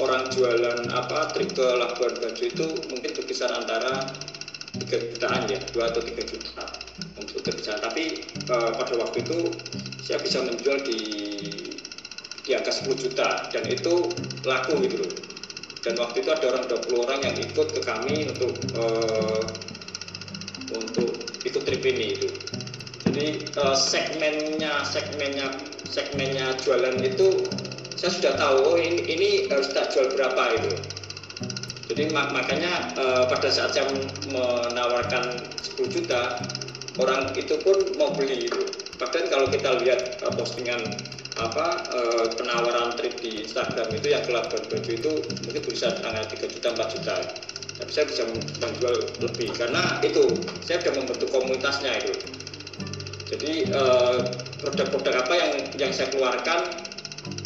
[0.01, 4.07] orang jualan apa trip ke Labuan Bajo itu mungkin berkisar antara
[4.79, 6.65] 3 jutaan ya 2 atau 3 juta
[7.41, 9.57] untuk terpisah tapi eh, pada waktu itu
[9.97, 11.01] saya bisa menjual di
[12.45, 14.13] di angka 10 juta dan itu
[14.45, 15.13] laku gitu loh.
[15.81, 19.43] Dan waktu itu ada orang 20 orang yang ikut ke kami untuk eh,
[20.69, 22.29] untuk ikut trip ini itu
[23.09, 25.47] jadi eh, segmennya segmennya
[25.89, 27.49] segmennya jualan itu
[27.97, 30.73] saya sudah tahu oh ini, ini harus tak jual berapa itu
[31.89, 33.89] jadi mak- makanya eh, pada saat saya
[34.29, 36.39] menawarkan 10 juta
[37.01, 38.61] orang itu pun mau beli itu
[39.01, 40.81] bahkan kalau kita lihat eh, postingan
[41.41, 45.11] apa eh, penawaran trip di Instagram itu yang ke Labuan Bajo itu
[45.47, 47.15] mungkin bisa angka 3 juta 4 juta.
[47.81, 48.23] Tapi saya bisa
[48.61, 48.95] menjual
[49.25, 52.13] lebih karena itu saya sudah membentuk komunitasnya itu.
[53.31, 54.17] Jadi eh,
[54.61, 56.77] produk-produk apa yang yang saya keluarkan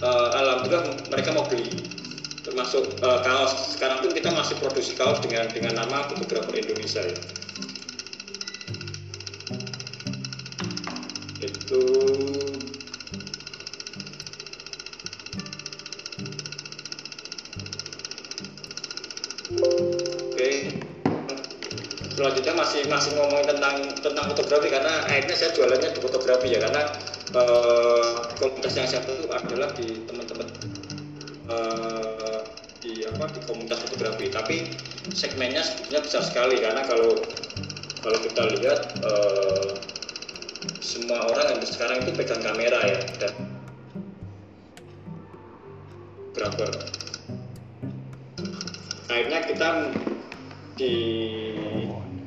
[0.03, 1.87] alhamdulillah mereka mau beli.
[2.43, 3.77] Termasuk eh, kaos.
[3.77, 7.44] Sekarang pun kita masih produksi kaos dengan dengan nama fotografer Indonesia ya.
[22.75, 26.83] Masih masih ngomongin tentang tentang fotografi karena akhirnya saya jualannya di fotografi ya karena
[27.31, 30.47] eh, komunitas yang saya bentuk adalah di teman-teman
[31.55, 32.39] eh,
[32.83, 34.27] di apa di komunitas fotografi.
[34.27, 34.75] Tapi
[35.15, 37.15] segmennya sebetulnya besar sekali karena kalau
[38.03, 39.71] kalau kita lihat eh,
[40.83, 43.33] semua orang yang sekarang itu pegang kamera ya dan
[46.35, 46.75] fotografer
[49.07, 49.69] akhirnya kita
[50.75, 50.93] di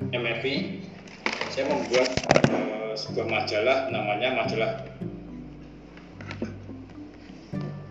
[0.09, 0.54] MFI
[1.52, 4.72] saya membuat eh, sebuah majalah namanya majalah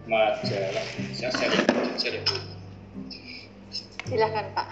[0.10, 1.56] majalah saya share
[2.00, 2.42] share dulu.
[4.08, 4.68] Silakan Pak.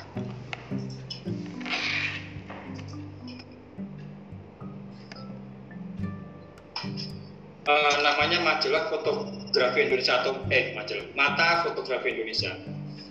[8.05, 12.53] namanya majalah fotografi Indonesia atau eh majalah mata fotografi Indonesia.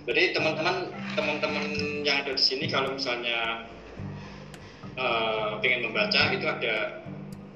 [0.06, 1.64] Jadi teman-teman teman-teman
[2.06, 3.66] yang ada di sini kalau misalnya
[4.98, 7.04] uh, pengen membaca itu ada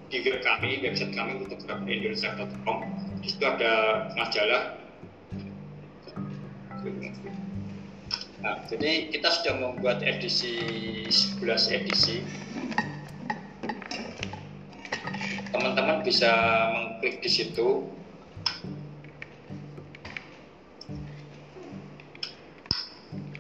[0.09, 2.79] di web kami website kami fotografi Indonesia.com
[3.21, 3.73] di situ ada
[4.17, 4.65] majalah.
[8.39, 10.63] Nah, jadi kita sudah membuat edisi
[11.11, 12.23] 11 edisi.
[15.51, 16.31] Teman-teman bisa
[16.71, 17.91] mengklik di situ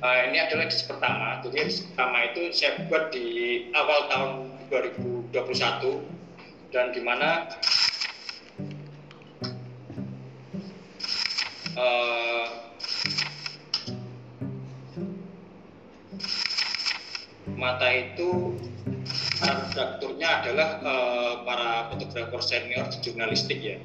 [0.02, 3.26] uh, ini adalah edisi pertama jadi edisi pertama itu saya buat di
[3.74, 4.30] awal tahun
[4.70, 7.48] 2021 dan di mana
[11.78, 12.46] uh,
[17.58, 18.54] mata itu
[19.38, 19.70] para
[20.42, 23.78] adalah uh, para fotografer senior di jurnalistik ya.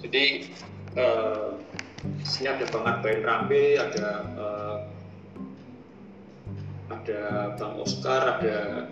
[0.00, 0.48] Jadi
[0.98, 1.56] uh,
[2.24, 4.06] sini ada Bang Arbain Rambe, ada
[4.36, 4.76] uh,
[6.92, 8.88] ada Bang Oscar, ada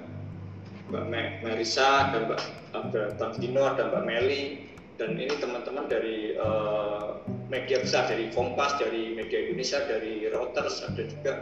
[0.89, 1.05] Mbak
[1.45, 2.41] Merisa, ada Mbak
[2.73, 7.21] ada Bang Dino, ada Mbak Meli, dan ini teman-teman dari uh,
[7.53, 11.33] media besar dari Kompas, dari media Indonesia, dari Reuters, ada juga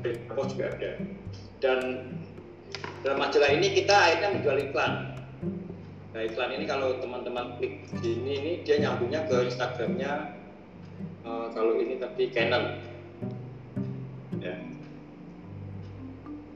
[0.00, 0.90] dari Post juga ada.
[1.58, 1.78] Dan
[3.02, 4.92] dalam majalah ini kita akhirnya menjual iklan
[6.16, 10.34] nah iklan ini kalau teman-teman klik di ini ini dia nyambungnya ke Instagramnya
[11.22, 12.80] uh, kalau ini tapi Canon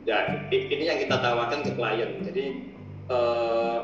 [0.03, 2.45] ya ini yang kita tawarkan ke klien jadi
[3.11, 3.81] uh,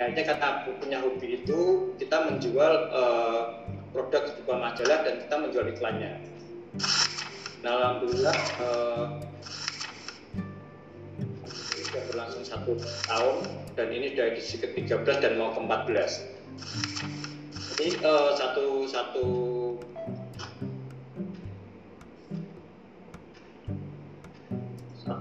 [0.00, 0.46] kayaknya kata
[0.80, 1.58] punya hobi itu
[2.00, 3.42] kita menjual uh,
[3.94, 6.30] produk berupa majalah dan kita menjual iklannya
[7.60, 9.06] Nah, alhamdulillah uh,
[11.52, 13.36] sudah berlangsung satu tahun
[13.76, 16.30] dan ini sudah edisi ke-13 dan mau ke-14.
[17.74, 19.26] Jadi uh, satu satu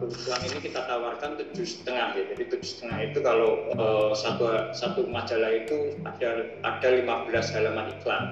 [0.07, 2.23] bulan ini kita tawarkan tujuh setengah ya.
[2.31, 8.23] Jadi tujuh setengah itu kalau uh, satu satu majalah itu ada ada 15 halaman iklan.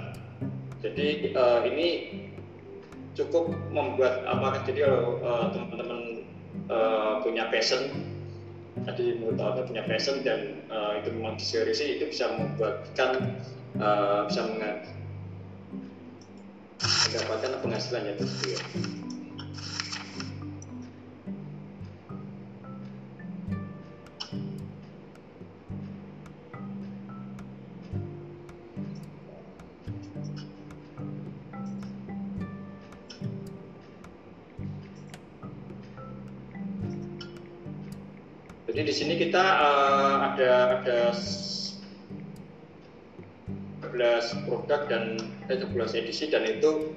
[0.79, 1.87] Jadi uh, ini
[3.17, 6.21] cukup membuat apakah jadi kalau uh, teman-teman
[6.69, 7.89] uh, punya passion
[8.85, 13.41] tadi menurut apa punya passion dan uh, itu memang diseriusi itu bisa membuatkan
[13.81, 14.45] uh, bisa
[17.09, 18.61] mendapatkan penghasilan yang tersebut.
[39.07, 43.95] Sini kita uh, ada ada 11
[44.43, 45.15] produk dan
[45.47, 46.91] eh, 11 edisi dan itu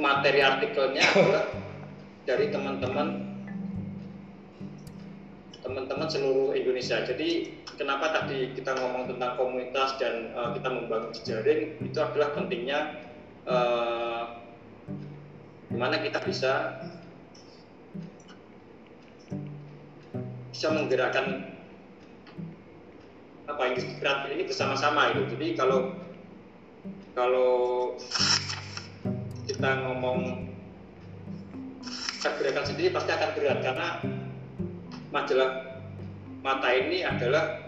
[0.00, 1.52] materi artikelnya adalah
[2.24, 3.28] dari teman-teman
[5.60, 7.04] teman-teman seluruh Indonesia.
[7.04, 13.04] Jadi kenapa tadi kita ngomong tentang komunitas dan uh, kita membangun jejaring itu adalah pentingnya
[13.44, 14.40] uh,
[15.68, 16.80] gimana kita bisa
[20.54, 21.50] bisa menggerakkan
[23.50, 25.34] apa industri kreatif ini bersama-sama itu.
[25.34, 25.90] Jadi kalau
[27.18, 27.52] kalau
[29.50, 30.46] kita ngomong
[31.82, 33.88] kita gerakan sendiri pasti akan berat karena
[35.10, 35.50] majalah
[36.46, 37.60] mata ini adalah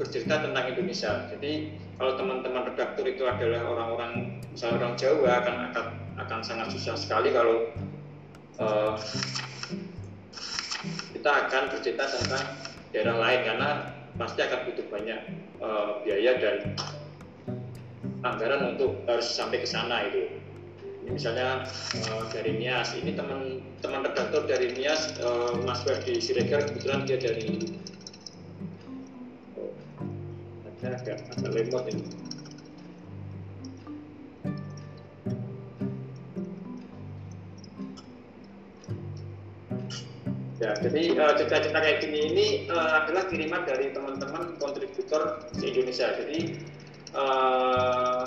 [0.00, 1.28] bercerita tentang Indonesia.
[1.28, 6.96] Jadi kalau teman-teman redaktur itu adalah orang-orang misalnya orang Jawa akan akan akan sangat susah
[6.96, 7.68] sekali kalau
[8.56, 8.96] uh,
[11.22, 12.50] kita akan bercerita tentang
[12.90, 13.70] daerah lain karena
[14.18, 15.20] pasti akan butuh banyak
[15.62, 16.74] uh, biaya dan
[18.26, 20.42] anggaran untuk harus sampai ke sana itu.
[20.82, 21.62] Ini misalnya
[22.10, 27.22] uh, dari Nias, ini teman teman redaktor dari Nias, uh, Mas Ferdi Siregar kebetulan dia
[27.22, 27.70] dari
[29.62, 29.70] oh,
[30.82, 32.02] agak agak lemot ini.
[40.62, 46.14] Ya, jadi uh, cerita-cerita kayak gini ini uh, adalah kiriman dari teman-teman kontributor di Indonesia.
[46.14, 46.54] Jadi
[47.18, 48.22] uh,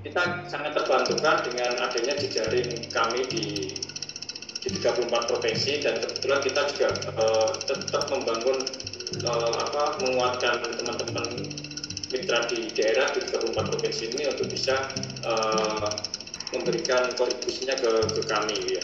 [0.00, 3.44] kita sangat terbantukan dengan adanya jejaring kami di
[4.64, 6.88] di 34 provinsi dan kebetulan kita juga
[7.20, 8.64] uh, tetap membangun
[9.28, 11.52] uh, apa menguatkan teman-teman
[12.08, 14.88] mitra di daerah di 34 provinsi ini untuk bisa
[15.28, 15.84] uh,
[16.56, 18.82] memberikan kontribusinya ke, ke kami ya.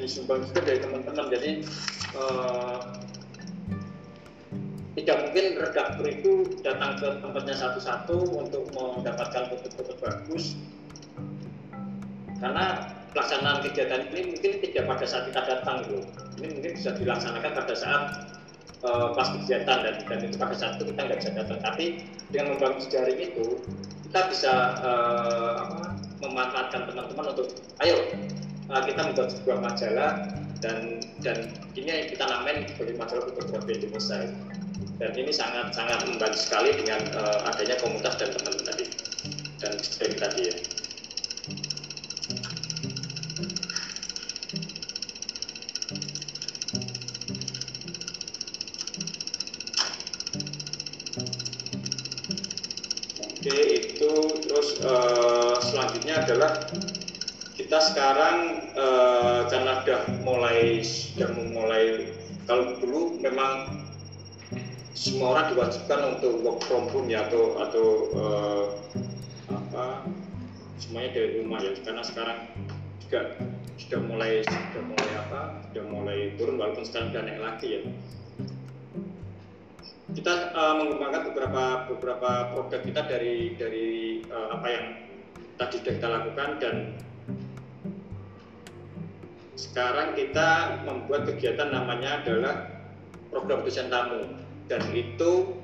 [0.00, 1.26] Disumbang juga dari teman-teman.
[1.28, 1.50] Jadi
[2.16, 2.78] eh,
[5.00, 10.58] tidak mungkin redaktur itu datang ke tempatnya satu-satu untuk mendapatkan foto-foto bagus
[12.40, 16.00] karena pelaksanaan kegiatan ini mungkin tidak pada saat kita datang gitu.
[16.40, 18.02] Ini mungkin bisa dilaksanakan pada saat
[18.82, 21.58] uh, pas kegiatan dan, dan itu pada saat itu kita nggak bisa datang.
[21.60, 21.84] Tapi
[22.32, 23.46] dengan membangun jejaring itu
[24.08, 27.46] kita bisa uh, memanfaatkan teman-teman untuk
[27.84, 27.96] ayo
[28.70, 30.12] uh, kita membuat sebuah majalah
[30.62, 34.30] dan dan ini yang kita namain sebagai majalah fotografi Indonesia
[35.00, 38.86] dan ini sangat sangat membantu sekali dengan uh, adanya komunitas dan teman-teman tadi
[39.60, 40.56] dan sering tadi ya.
[53.40, 54.12] Oke, itu
[54.44, 56.60] terus uh, selanjutnya adalah
[57.56, 58.59] kita sekarang
[59.80, 62.12] sudah mulai sudah memulai.
[62.44, 63.84] Kalau dulu memang
[64.92, 68.64] semua orang diwajibkan untuk work from home ya atau atau uh,
[69.48, 70.04] apa
[70.76, 71.72] semuanya dari rumah ya.
[71.80, 72.38] Karena sekarang
[73.00, 73.20] juga
[73.80, 77.80] sudah mulai sudah mulai apa sudah mulai turun walaupun sekarang sudah naik lagi ya.
[80.10, 83.88] Kita uh, mengembangkan beberapa beberapa produk kita dari dari
[84.28, 84.84] uh, apa yang
[85.56, 86.76] tadi sudah kita lakukan dan
[89.60, 92.72] sekarang kita membuat kegiatan namanya adalah
[93.28, 94.24] program dosen tamu
[94.72, 95.60] dan itu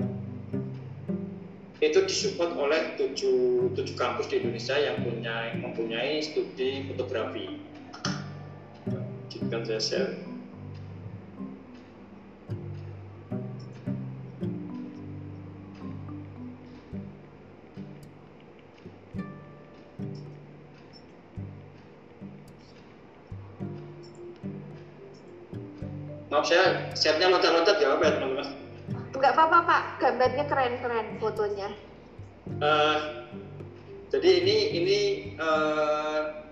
[1.80, 7.60] itu disupport oleh tujuh, tujuh kampus di Indonesia yang punya mempunyai studi fotografi.
[9.28, 10.35] Jika saya share.
[26.36, 28.48] Maaf saya share-nya loncat-loncat ya, apa ya teman-teman?
[29.16, 31.72] Enggak apa-apa Pak, gambarnya keren-keren fotonya.
[32.60, 33.24] Uh,
[34.12, 34.98] jadi ini ini
[35.40, 36.44] uh,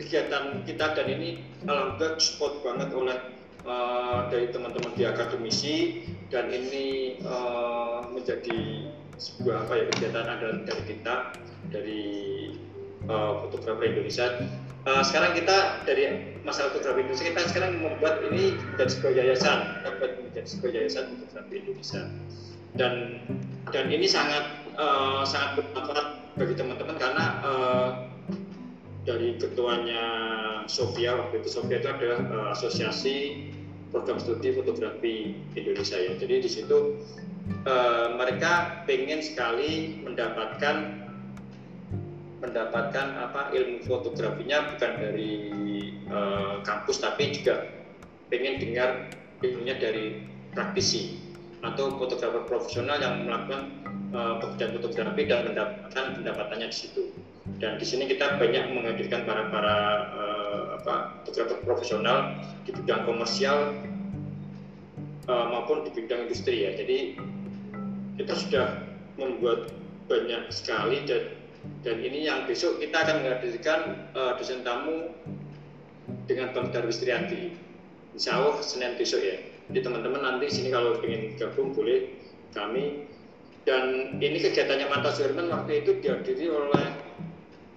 [0.00, 3.20] kegiatan kita dan ini alhamdulillah support banget oleh
[3.68, 8.88] uh, dari teman-teman di akademisi dan ini uh, menjadi
[9.20, 11.36] sebuah apa ya kegiatan andalan dari kita
[11.68, 12.04] dari
[13.12, 14.40] uh, fotografer Indonesia.
[14.82, 20.12] Uh, sekarang kita dari masalah fotografi Indonesia kita sekarang membuat ini menjadi sebuah yayasan, membuat
[20.18, 22.02] menjadi sebuah yayasan fotografi Indonesia.
[22.74, 22.92] Dan
[23.70, 24.42] dan ini sangat
[24.74, 27.90] uh, sangat bermanfaat bagi teman-teman karena uh,
[29.06, 30.04] dari ketuanya
[30.66, 33.50] Sofia waktu itu Sofia itu adalah uh, asosiasi
[33.94, 36.18] program studi fotografi Indonesia ya.
[36.18, 36.98] Jadi di situ
[37.70, 41.01] uh, mereka pengen sekali mendapatkan
[42.42, 45.32] mendapatkan apa ilmu fotografinya bukan dari
[46.10, 47.70] uh, kampus tapi juga
[48.34, 49.14] pengen dengar
[49.46, 51.22] ilmunya dari praktisi
[51.62, 53.70] atau fotografer profesional yang melakukan
[54.10, 57.02] uh, pekerjaan fotografi dan mendapatkan pendapatannya di situ.
[57.62, 59.76] Dan di sini kita banyak menghadirkan para para
[60.14, 62.34] uh, apa fotografer profesional
[62.66, 63.78] di bidang komersial
[65.30, 66.74] uh, maupun di bidang industri ya.
[66.74, 67.18] Jadi
[68.18, 68.66] kita sudah
[69.14, 69.70] membuat
[70.10, 71.41] banyak sekali dan
[71.82, 73.80] dan ini yang besok kita akan menghadirkan
[74.14, 75.10] uh, dosen tamu
[76.26, 77.54] dengan Bang Darwis Trianti.
[78.14, 79.36] Insya Allah Senin besok ya.
[79.70, 82.12] Jadi teman-teman nanti sini kalau ingin gabung boleh
[82.54, 83.08] kami.
[83.62, 86.86] Dan ini kegiatannya Manta Suherman waktu itu dihadiri oleh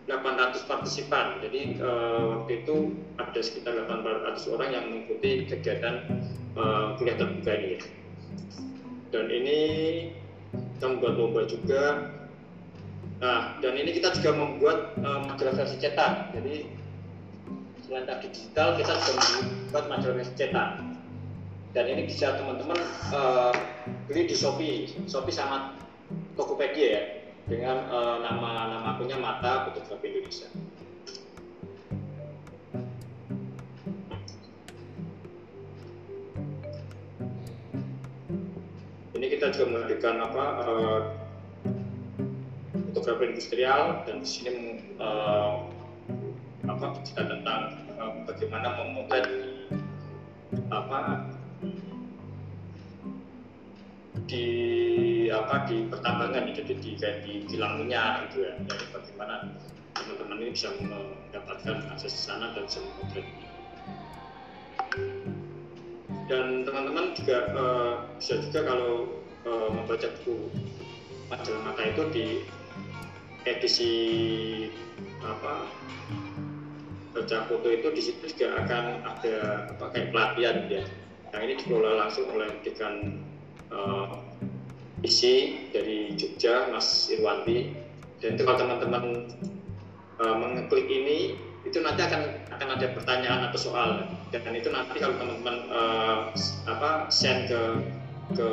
[0.10, 1.42] 800 partisipan.
[1.46, 6.10] Jadi uh, waktu itu ada sekitar 800 orang yang mengikuti kegiatan
[6.58, 7.78] uh, kuliah terbuka ini.
[9.14, 9.60] Dan ini
[10.78, 11.84] kita membuat lomba juga.
[13.16, 16.36] Nah, dan ini kita juga membuat uh, majalah versi cetak.
[16.36, 16.68] Jadi
[17.88, 19.14] selain tadi digital, kita juga
[19.44, 20.70] membuat majalah versi cetak
[21.76, 22.80] dan ini bisa teman-teman
[23.12, 23.52] uh,
[24.08, 25.76] beli di Shopee, Shopee sama
[26.40, 27.04] Tokopedia ya
[27.52, 30.48] dengan uh, nama nama akunnya Mata Fotografi Indonesia.
[39.20, 41.00] Ini kita juga menghadirkan apa uh,
[42.96, 44.56] fotografi industrial dan di sini
[45.04, 45.68] uh,
[46.64, 49.28] apa kita tentang uh, bagaimana memotret
[50.72, 51.28] apa
[54.32, 54.48] di
[55.28, 58.56] apa di pertambangan jadi di kayak di kilang minyak gitu ya.
[58.64, 59.36] Jadi bagaimana
[59.92, 63.28] teman-teman ini bisa mendapatkan akses ke sana dan bisa memotret
[66.26, 70.50] dan teman-teman juga uh, bisa juga kalau uh, membaca buku
[71.30, 72.26] majalah mata itu di
[73.46, 73.94] edisi
[75.22, 75.70] apa
[77.16, 79.36] baca foto itu di situ juga akan ada
[79.72, 80.84] apa kayak pelatihan ya.
[81.32, 83.24] Yang ini dikelola langsung oleh dekan
[83.72, 84.20] uh,
[85.00, 87.72] isi dari Jogja Mas Irwanti.
[88.20, 89.04] Dan kalau teman-teman
[90.20, 93.90] uh, mengeklik ini itu nanti akan akan ada pertanyaan atau soal.
[94.36, 96.36] Dan itu nanti kalau teman-teman uh,
[96.68, 97.62] apa send ke
[98.36, 98.50] ke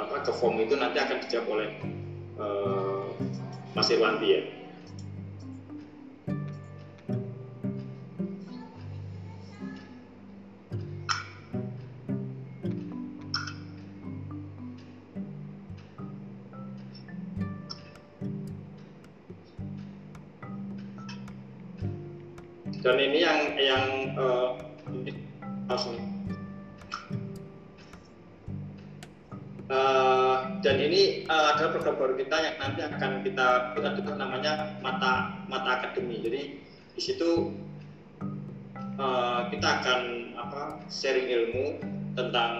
[0.00, 1.68] apa ke form itu nanti akan dijawab oleh
[2.40, 2.95] uh,
[3.76, 4.40] Mas Irwanti ya.
[22.86, 24.54] dan ini yang yang uh,
[29.66, 34.78] Uh, dan ini uh, adalah program baru kita yang nanti akan kita kita dengar namanya
[34.78, 36.22] mata mata akademi.
[36.22, 36.62] Jadi
[36.94, 37.50] di situ
[38.94, 40.00] uh, kita akan
[40.38, 41.82] apa sharing ilmu
[42.14, 42.52] tentang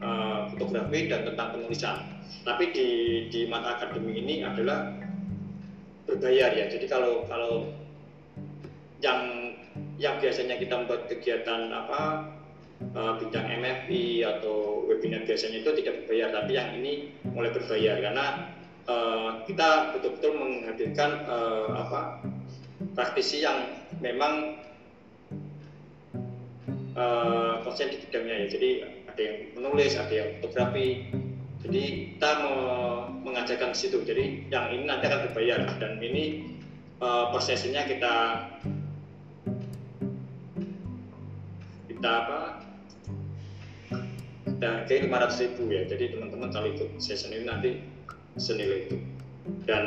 [0.00, 2.16] uh, fotografi dan tentang penulisan.
[2.48, 2.88] Tapi di
[3.28, 4.88] di mata akademi ini adalah
[6.08, 6.64] berbayar ya.
[6.72, 7.68] Jadi kalau kalau
[9.04, 9.52] yang
[10.00, 12.24] yang biasanya kita membuat kegiatan apa
[12.94, 18.26] uh, bincang MFI atau webinar biasanya itu tidak berbayar, tapi yang ini mulai berbayar karena
[18.88, 22.00] uh, kita betul-betul menghadirkan uh, apa
[22.94, 24.62] praktisi yang memang
[26.94, 28.46] uh, konsen di bidangnya ya.
[28.50, 28.70] Jadi
[29.06, 31.10] ada yang menulis, ada yang fotografi.
[31.58, 32.30] Jadi kita
[33.26, 33.98] mengajarkan di situ.
[34.06, 36.54] Jadi yang ini nanti akan berbayar dan ini
[37.02, 38.46] uh, prosesnya kita
[41.90, 42.57] kita apa
[44.58, 45.82] dan kayak 500 ribu ya.
[45.86, 47.70] Jadi teman-teman kalau ikut session ini nanti
[48.38, 48.96] senilai itu
[49.64, 49.84] dan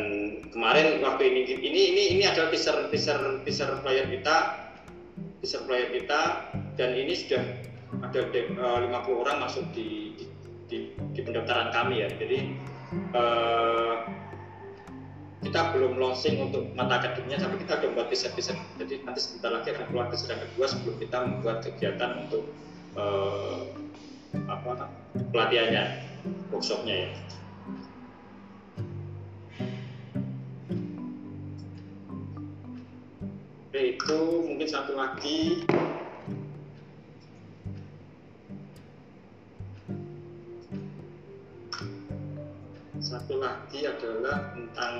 [0.49, 4.35] kemarin waktu ini ini ini ini adalah teaser teaser teaser player kita
[5.41, 7.43] teaser player kita dan ini sudah
[8.01, 10.25] ada 50 eh, orang masuk di di,
[10.69, 10.77] di,
[11.13, 12.09] di pendaftaran kami ya.
[12.15, 12.39] Jadi
[13.13, 14.07] uh,
[15.41, 18.57] kita belum launching untuk mata akademinya tapi kita sudah buat teaser-teaser.
[18.79, 22.43] Jadi nanti sebentar lagi akan keluar teaser yang kedua sebelum kita membuat kegiatan untuk
[22.95, 23.67] uh,
[24.47, 24.87] apa
[25.31, 25.83] pelatihannya
[26.51, 27.09] workshopnya ya?
[33.71, 35.63] Oke, itu mungkin satu lagi.
[42.99, 44.93] Satu lagi adalah tentang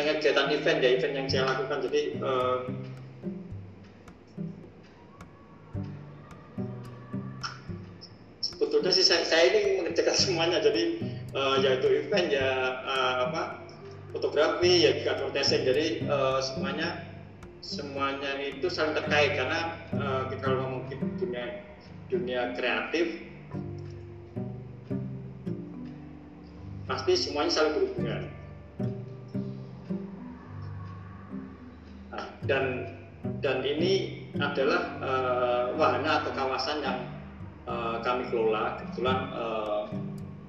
[0.00, 1.78] tentang kegiatan event ya event yang saya lakukan.
[1.84, 2.58] Jadi uh,
[8.40, 10.58] sebetulnya sih saya, saya ini mengerjakan semuanya.
[10.64, 10.82] Jadi
[11.36, 12.50] uh, yaitu event ya
[12.80, 13.42] uh, apa
[14.16, 15.62] fotografi ya juga advertising.
[15.68, 16.88] Jadi uh, semuanya
[17.60, 19.36] semuanya itu saling terkait.
[19.36, 20.80] Karena uh, kita kalau
[21.20, 21.44] dunia
[22.08, 23.20] dunia kreatif
[26.88, 28.39] pasti semuanya saling berhubungan
[32.48, 32.88] dan
[33.44, 36.98] dan ini adalah uh, wahana atau kawasan yang
[37.68, 38.80] uh, kami kelola.
[38.80, 39.82] Kebetulan uh,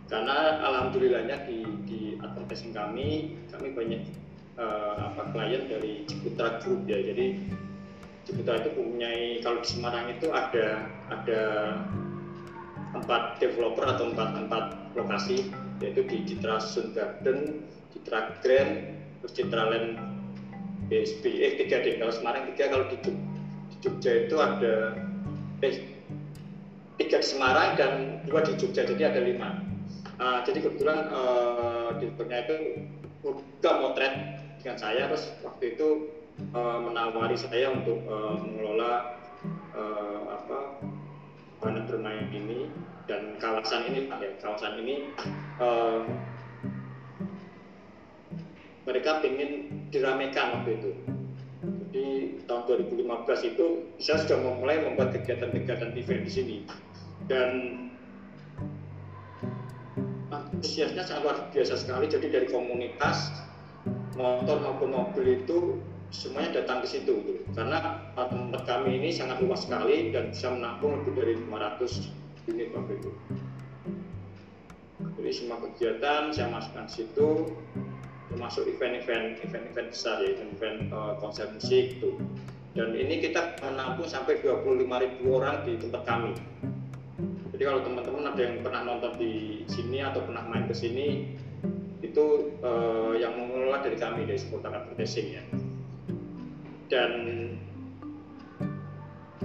[0.07, 4.03] karena alhamdulillahnya di di advertising kami kami banyak
[4.55, 6.99] uh, apa klien dari Ciputra Group ya.
[6.99, 7.43] Jadi
[8.23, 11.41] Ciputra itu mempunyai kalau di Semarang itu ada ada
[12.91, 14.65] empat developer atau empat empat
[14.95, 15.47] lokasi
[15.81, 18.73] yaitu di Citra Sun Garden, Citra Grand,
[19.23, 20.20] terus Citra Land
[20.91, 24.99] BSB eh tiga deh kalau Semarang tiga kalau di, di Jogja itu ada
[25.63, 25.73] eh,
[26.99, 29.63] tiga di Semarang dan dua di Jogja jadi ada lima.
[30.21, 32.55] Uh, jadi kebetulan uh, di itu
[33.25, 34.13] udah motret
[34.61, 36.13] dengan saya terus waktu itu
[36.53, 39.17] uh, menawari saya untuk uh, mengelola
[39.73, 40.59] uh, apa
[41.57, 42.69] wahana bermain ini
[43.09, 45.09] dan kawasan ini ya kawasan ini
[45.57, 46.05] uh,
[48.85, 50.91] mereka ingin diramekan waktu itu.
[51.91, 52.07] Jadi
[52.47, 53.65] tahun 2015 itu
[54.01, 56.57] saya sudah memulai membuat kegiatan-kegiatan event di sini.
[57.29, 57.49] Dan
[60.31, 62.09] antusiasnya sangat luar biasa sekali.
[62.09, 63.29] Jadi dari komunitas
[64.17, 65.77] motor maupun mobil itu
[66.11, 67.41] semuanya datang ke situ gitu.
[67.55, 72.93] karena tempat kami ini sangat luas sekali dan bisa menampung lebih dari 500 unit waktu
[72.99, 73.11] itu.
[75.21, 77.55] Jadi semua kegiatan saya masukkan situ
[78.31, 82.15] termasuk event-event event-event besar ya event-event uh, konser musik itu.
[82.71, 84.87] Dan ini kita menampung sampai 25.000
[85.27, 86.31] orang di tempat kami.
[87.51, 91.35] Jadi kalau teman-teman ada yang pernah nonton di sini atau pernah main ke sini
[92.01, 95.43] itu uh, yang mengelola dari kami dari seputar advertising ya.
[96.87, 97.11] Dan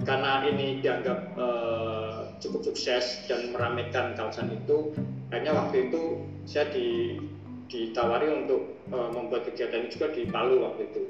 [0.06, 4.94] karena ini dianggap uh, cukup sukses dan meramaikan kawasan itu
[5.34, 6.02] akhirnya waktu itu
[6.46, 7.18] saya di,
[7.66, 11.02] ditawari untuk uh, membuat kegiatan ini juga di Palu waktu itu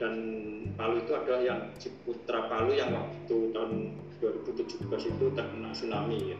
[0.00, 0.12] dan
[0.74, 3.72] Palu itu adalah yang Ciputra Palu yang waktu tahun
[4.18, 6.38] 2017 itu terkena tsunami ya.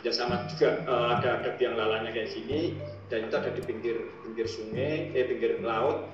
[0.00, 2.76] Ya sama juga uh, ada ada biang lalanya kayak sini
[3.12, 6.08] dan itu ada di pinggir pinggir sungai, eh pinggir laut.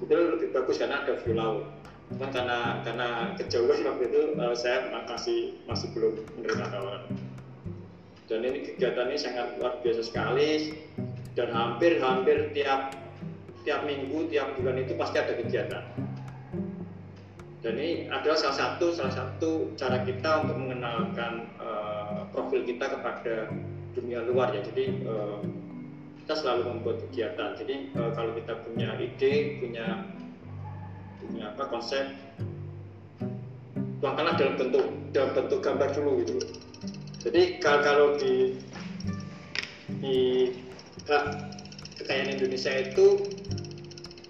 [0.00, 1.64] Itu lebih bagus karena ada view laut
[2.18, 3.08] karena karena
[3.38, 7.02] kejauhan waktu itu uh, saya masih masih belum menerima tawaran.
[8.30, 10.70] Dan ini kegiatan ini sangat luar biasa sekali
[11.34, 12.94] dan hampir-hampir tiap
[13.66, 15.82] tiap minggu, tiap bulan itu pasti ada kegiatan.
[17.58, 23.50] Dan ini adalah salah satu salah satu cara kita untuk mengenalkan uh, profil kita kepada
[23.98, 24.62] dunia luar ya.
[24.62, 25.42] Jadi uh,
[26.22, 27.58] kita selalu membuat kegiatan.
[27.58, 30.06] Jadi uh, kalau kita punya ide, punya
[31.18, 32.14] punya apa konsep
[33.98, 36.69] tuangkanlah dalam bentuk dalam bentuk gambar dulu gitu
[37.20, 38.56] jadi kalau, di
[40.00, 40.48] di
[42.00, 43.28] kekayaan Indonesia itu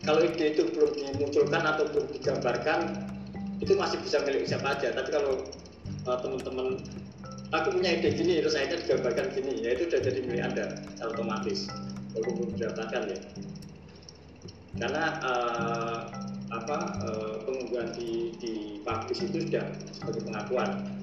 [0.02, 2.98] kalau ide itu belum dimunculkan atau belum digambarkan
[3.62, 4.90] itu masih bisa milik siapa aja.
[4.90, 5.44] Tapi kalau
[6.08, 6.82] uh, teman-teman
[7.54, 10.64] aku punya ide gini terus akhirnya digambarkan gini ya itu sudah jadi milik anda
[11.04, 11.70] otomatis
[12.16, 13.18] walaupun belum didapatkan ya.
[14.82, 15.98] Karena uh,
[16.50, 18.52] apa uh, pengunggahan di di
[18.82, 19.62] publish itu sudah
[19.94, 20.99] sebagai pengakuan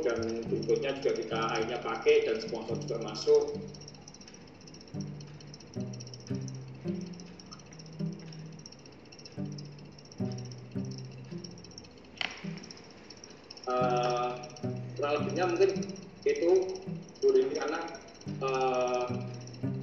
[0.00, 0.18] dan
[0.48, 3.44] berikutnya juga kita akhirnya pakai dan sponsor juga masuk.
[13.70, 14.34] Uh,
[14.98, 15.70] kurang lebihnya mungkin
[16.26, 16.50] itu
[17.22, 17.80] dulu ini karena
[18.42, 19.06] uh,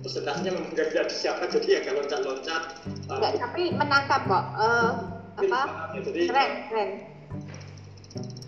[0.04, 2.64] presentasinya memang tidak ada siapa jadi ya kalau loncat-loncat
[3.08, 4.46] uh, enggak tapi menangkap kok.
[4.60, 4.92] Uh,
[5.38, 5.94] apa?
[5.94, 6.90] ya, jadi, keren keren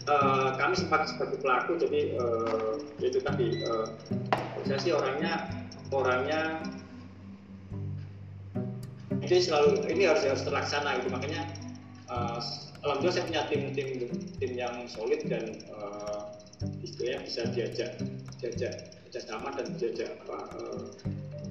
[0.10, 3.86] uh, kami sempat sebagai pelaku jadi uh, itu tadi uh,
[4.66, 5.46] saya sih orangnya
[5.94, 6.66] orangnya
[9.22, 11.46] ini selalu ini harus harus terlaksana itu makanya
[12.10, 12.42] uh,
[12.82, 13.90] alhamdulillah saya punya tim tim
[14.42, 16.34] tim yang solid dan uh,
[16.82, 17.92] istilahnya bisa diajak
[18.42, 18.74] diajak
[19.10, 20.82] kerjasama dan diajak apa uh,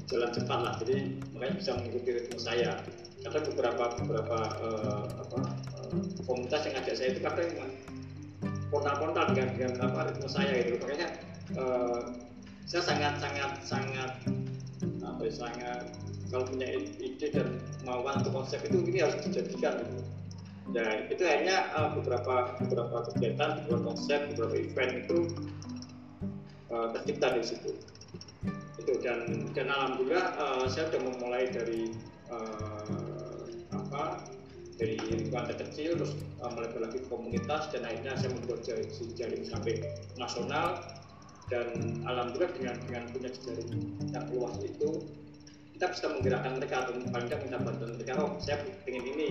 [0.08, 0.74] jalan cepat lah.
[0.80, 2.80] Jadi makanya bisa mengikuti ritme saya.
[3.18, 5.40] Karena beberapa beberapa uh, apa
[5.82, 5.90] uh,
[6.24, 7.50] komunitas yang ngajak saya itu kadang
[8.68, 11.08] kontak-kontak dengan dengan apa ritme saya itu makanya
[11.56, 12.00] uh,
[12.68, 14.10] saya sangat sangat sangat
[15.00, 15.82] apa ya, sangat
[16.28, 16.68] kalau punya
[17.00, 20.00] ide dan kemauan untuk konsep itu ini harus dijadikan gitu.
[20.76, 25.18] Ya itu hanya uh, beberapa beberapa kegiatan, beberapa konsep, beberapa event itu
[26.68, 27.72] uh, tercipta di situ.
[28.76, 31.96] Itu dan dan alhamdulillah uh, saya sudah memulai dari
[32.28, 34.28] uh, apa
[34.78, 38.62] dari lingkungan terkecil terus uh, melebar lagi ke komunitas dan akhirnya saya membuat
[39.18, 39.82] jaring sampai
[40.14, 40.78] nasional.
[41.48, 43.70] Dan alhamdulillah dengan dengan punya jaring
[44.12, 45.02] yang luas itu
[45.74, 49.28] kita bisa menggerakkan mereka atau paling minta bantuan mereka oh saya ingin ini.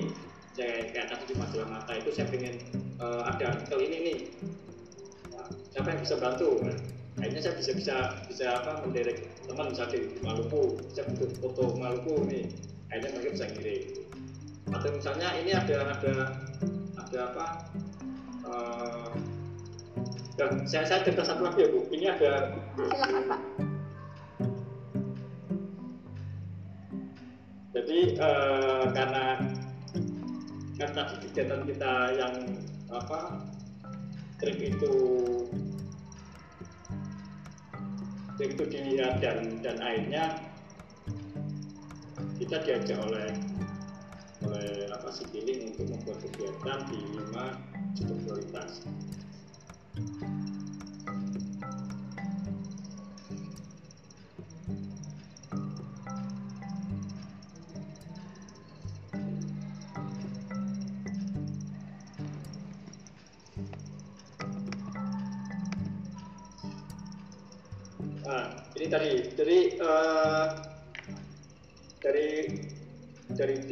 [0.58, 2.58] Saya kayak tadi di majalah mata itu saya ingin
[2.98, 4.18] uh, ada artikel ini nih.
[5.38, 6.50] Nah, siapa yang bisa bantu?
[6.66, 6.76] Nah,
[7.22, 7.96] akhirnya saya bisa bisa
[8.26, 12.50] bisa apa menderek teman misalnya di Maluku saya butuh foto Maluku nih.
[12.90, 14.07] Akhirnya mereka bisa ngirim
[14.72, 16.14] atau misalnya ini ada ada
[17.00, 17.46] ada apa?
[18.48, 19.12] Uh,
[20.38, 21.80] dan saya saya cerita satu lagi ya bu.
[21.90, 22.32] Ini ada
[22.76, 23.42] silakan pak.
[27.78, 29.26] Jadi uh, karena
[30.78, 32.36] karena kegiatan kita yang
[32.94, 33.20] apa
[34.38, 34.94] trik itu
[38.38, 40.26] trik itu dilihat dan dan akhirnya
[42.38, 43.34] kita diajak oleh
[44.48, 45.28] oleh apa si
[45.68, 47.60] untuk membuat kegiatan di lima
[48.00, 48.88] cukup prioritas.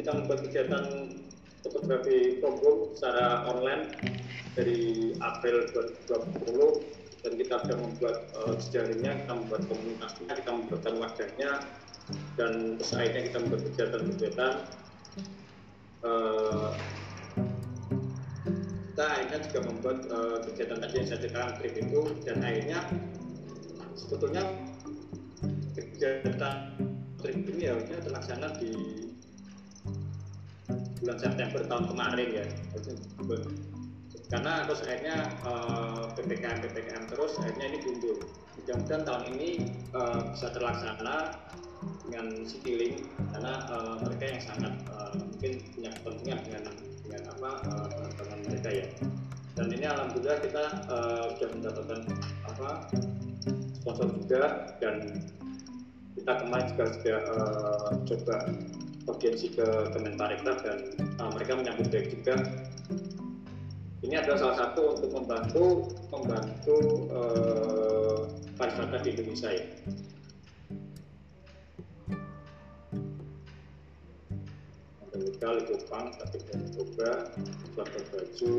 [0.06, 0.86] Kita membuat kegiatan
[1.66, 3.90] fotografi program secara online
[4.54, 5.66] dari April
[6.06, 11.50] 2020 dan kita sudah membuat uh, kita membuat komunitasnya kita membuatkan wadahnya
[12.38, 14.54] dan akhirnya kita membuat kegiatan-kegiatan.
[16.06, 16.70] Uh,
[18.94, 22.78] kita akhirnya juga membuat uh, kegiatan tadi yang saya ceritakan trip itu dan akhirnya
[23.98, 24.42] sebetulnya
[25.74, 26.56] kegiatan
[27.18, 29.05] trip ini harusnya terlaksana di
[31.06, 32.44] bulan September tahun kemarin ya.
[34.26, 38.18] Karena terus akhirnya uh, ppkm ppkm terus akhirnya ini mundur
[38.58, 39.50] mudah-mudahan tahun ini
[39.94, 41.38] uh, bisa terlaksana
[42.10, 44.74] dengan citylink karena uh, mereka yang sangat
[45.14, 46.62] mungkin punya kepentingan dengan
[47.06, 48.86] dengan apa uh, mereka ya.
[49.54, 52.00] Dan ini alhamdulillah kita uh, sudah mendapatkan
[52.50, 52.68] apa
[53.78, 55.22] sponsor juga dan
[56.18, 57.18] kita kemarin juga sudah
[58.10, 58.36] coba
[59.06, 60.78] audiensi ke Kemenparekraf dan
[61.22, 62.34] uh, mereka menyambut baik juga.
[64.06, 65.64] Ini adalah salah satu untuk membantu
[66.14, 66.76] membantu
[67.10, 69.66] uh, pariwisata di Indonesia ya.
[75.06, 77.10] Ada legal, Jepang, tapi coba
[77.74, 78.52] buat baju,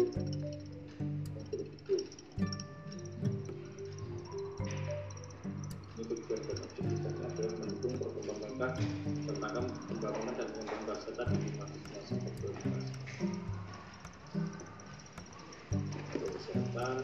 [5.98, 8.72] ini tujuan dan objektif adalah mendukung pemerintah
[9.48, 11.66] tentang pembangunan dan pengembangan pariwisata di lima
[12.04, 12.52] sektor
[16.36, 16.96] kesehatan.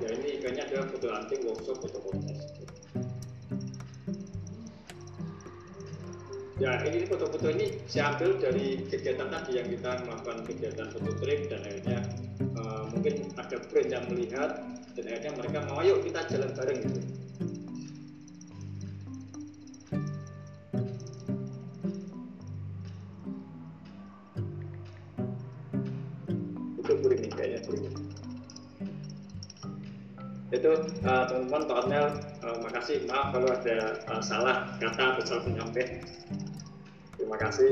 [0.00, 2.54] Ya ini kayaknya adalah foto hunting workshop foto kontes
[6.54, 11.50] ya ini foto-foto ini saya ambil dari kegiatan tadi yang kita melakukan kegiatan foto trip
[11.50, 11.98] dan akhirnya
[12.56, 14.50] uh, mungkin ada brand yang melihat
[14.94, 17.00] dan akhirnya mereka mau ayo kita jalan bareng gitu
[31.54, 32.06] teman-teman Pak Ornel
[32.42, 32.98] uh, makasih.
[33.06, 33.76] Maaf kalau ada
[34.10, 36.02] uh, salah kata atau salah penyampaian.
[37.14, 37.70] Terima kasih.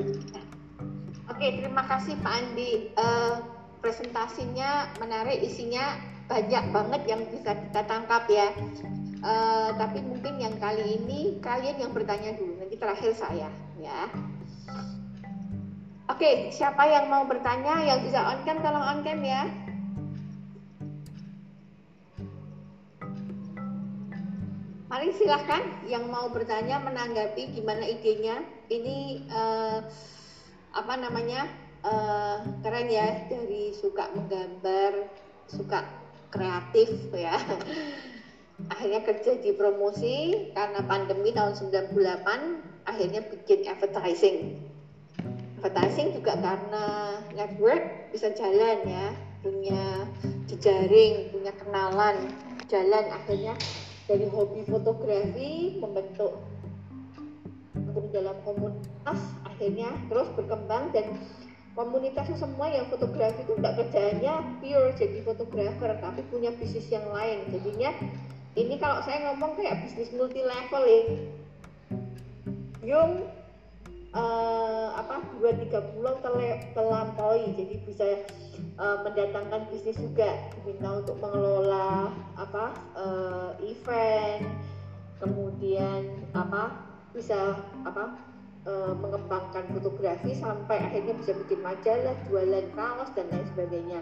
[1.27, 2.95] Oke terima kasih Pak Andi.
[2.95, 3.43] Uh,
[3.83, 5.99] presentasinya menarik isinya
[6.31, 8.55] banyak banget yang bisa kita tangkap ya.
[9.23, 13.51] Uh, tapi mungkin yang kali ini kalian yang bertanya dulu nanti terakhir saya
[13.83, 14.07] ya.
[16.07, 17.83] Oke, siapa yang mau bertanya?
[17.83, 19.51] Yang bisa on cam tolong on cam ya.
[24.93, 28.45] Mari silahkan yang mau bertanya menanggapi gimana idenya.
[28.69, 29.81] Ini uh,
[30.77, 31.49] apa namanya
[31.81, 35.09] uh, keren ya dari suka menggambar,
[35.49, 35.89] suka
[36.29, 37.41] kreatif ya.
[38.77, 44.61] Akhirnya kerja di promosi karena pandemi tahun 98 akhirnya bikin advertising.
[45.57, 49.09] Advertising juga karena network bisa jalan ya,
[49.41, 50.05] punya
[50.53, 52.29] jejaring, punya kenalan,
[52.69, 53.57] jalan akhirnya
[54.11, 56.43] dari hobi fotografi membentuk
[57.73, 61.17] untuk dalam komunitas akhirnya terus berkembang dan
[61.73, 67.49] komunitasnya semua yang fotografi itu tidak kerjanya pure jadi fotografer tapi punya bisnis yang lain.
[67.49, 67.91] Jadinya
[68.53, 71.03] ini kalau saya ngomong kayak bisnis multi level ya.
[72.85, 73.25] Yung
[74.17, 76.21] uh, apa dua tiga pulau
[76.73, 77.53] terlampaui.
[77.57, 78.07] Jadi bisa
[78.79, 80.53] uh, mendatangkan bisnis juga.
[80.65, 82.65] Minta untuk mengelola apa
[82.97, 84.47] uh, event
[85.23, 86.75] kemudian apa
[87.15, 87.55] bisa
[87.87, 88.19] apa
[88.67, 94.01] uh, mengembangkan fotografi sampai akhirnya bisa bikin majalah jualan kaos dan lain sebagainya.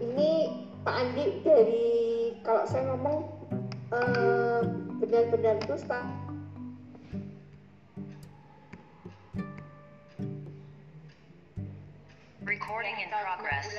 [0.00, 0.30] Ini
[0.86, 1.90] Pak Andi dari
[2.46, 3.18] kalau saya ngomong
[5.02, 5.74] benar-benar uh, itu
[12.46, 13.74] Recording in progress.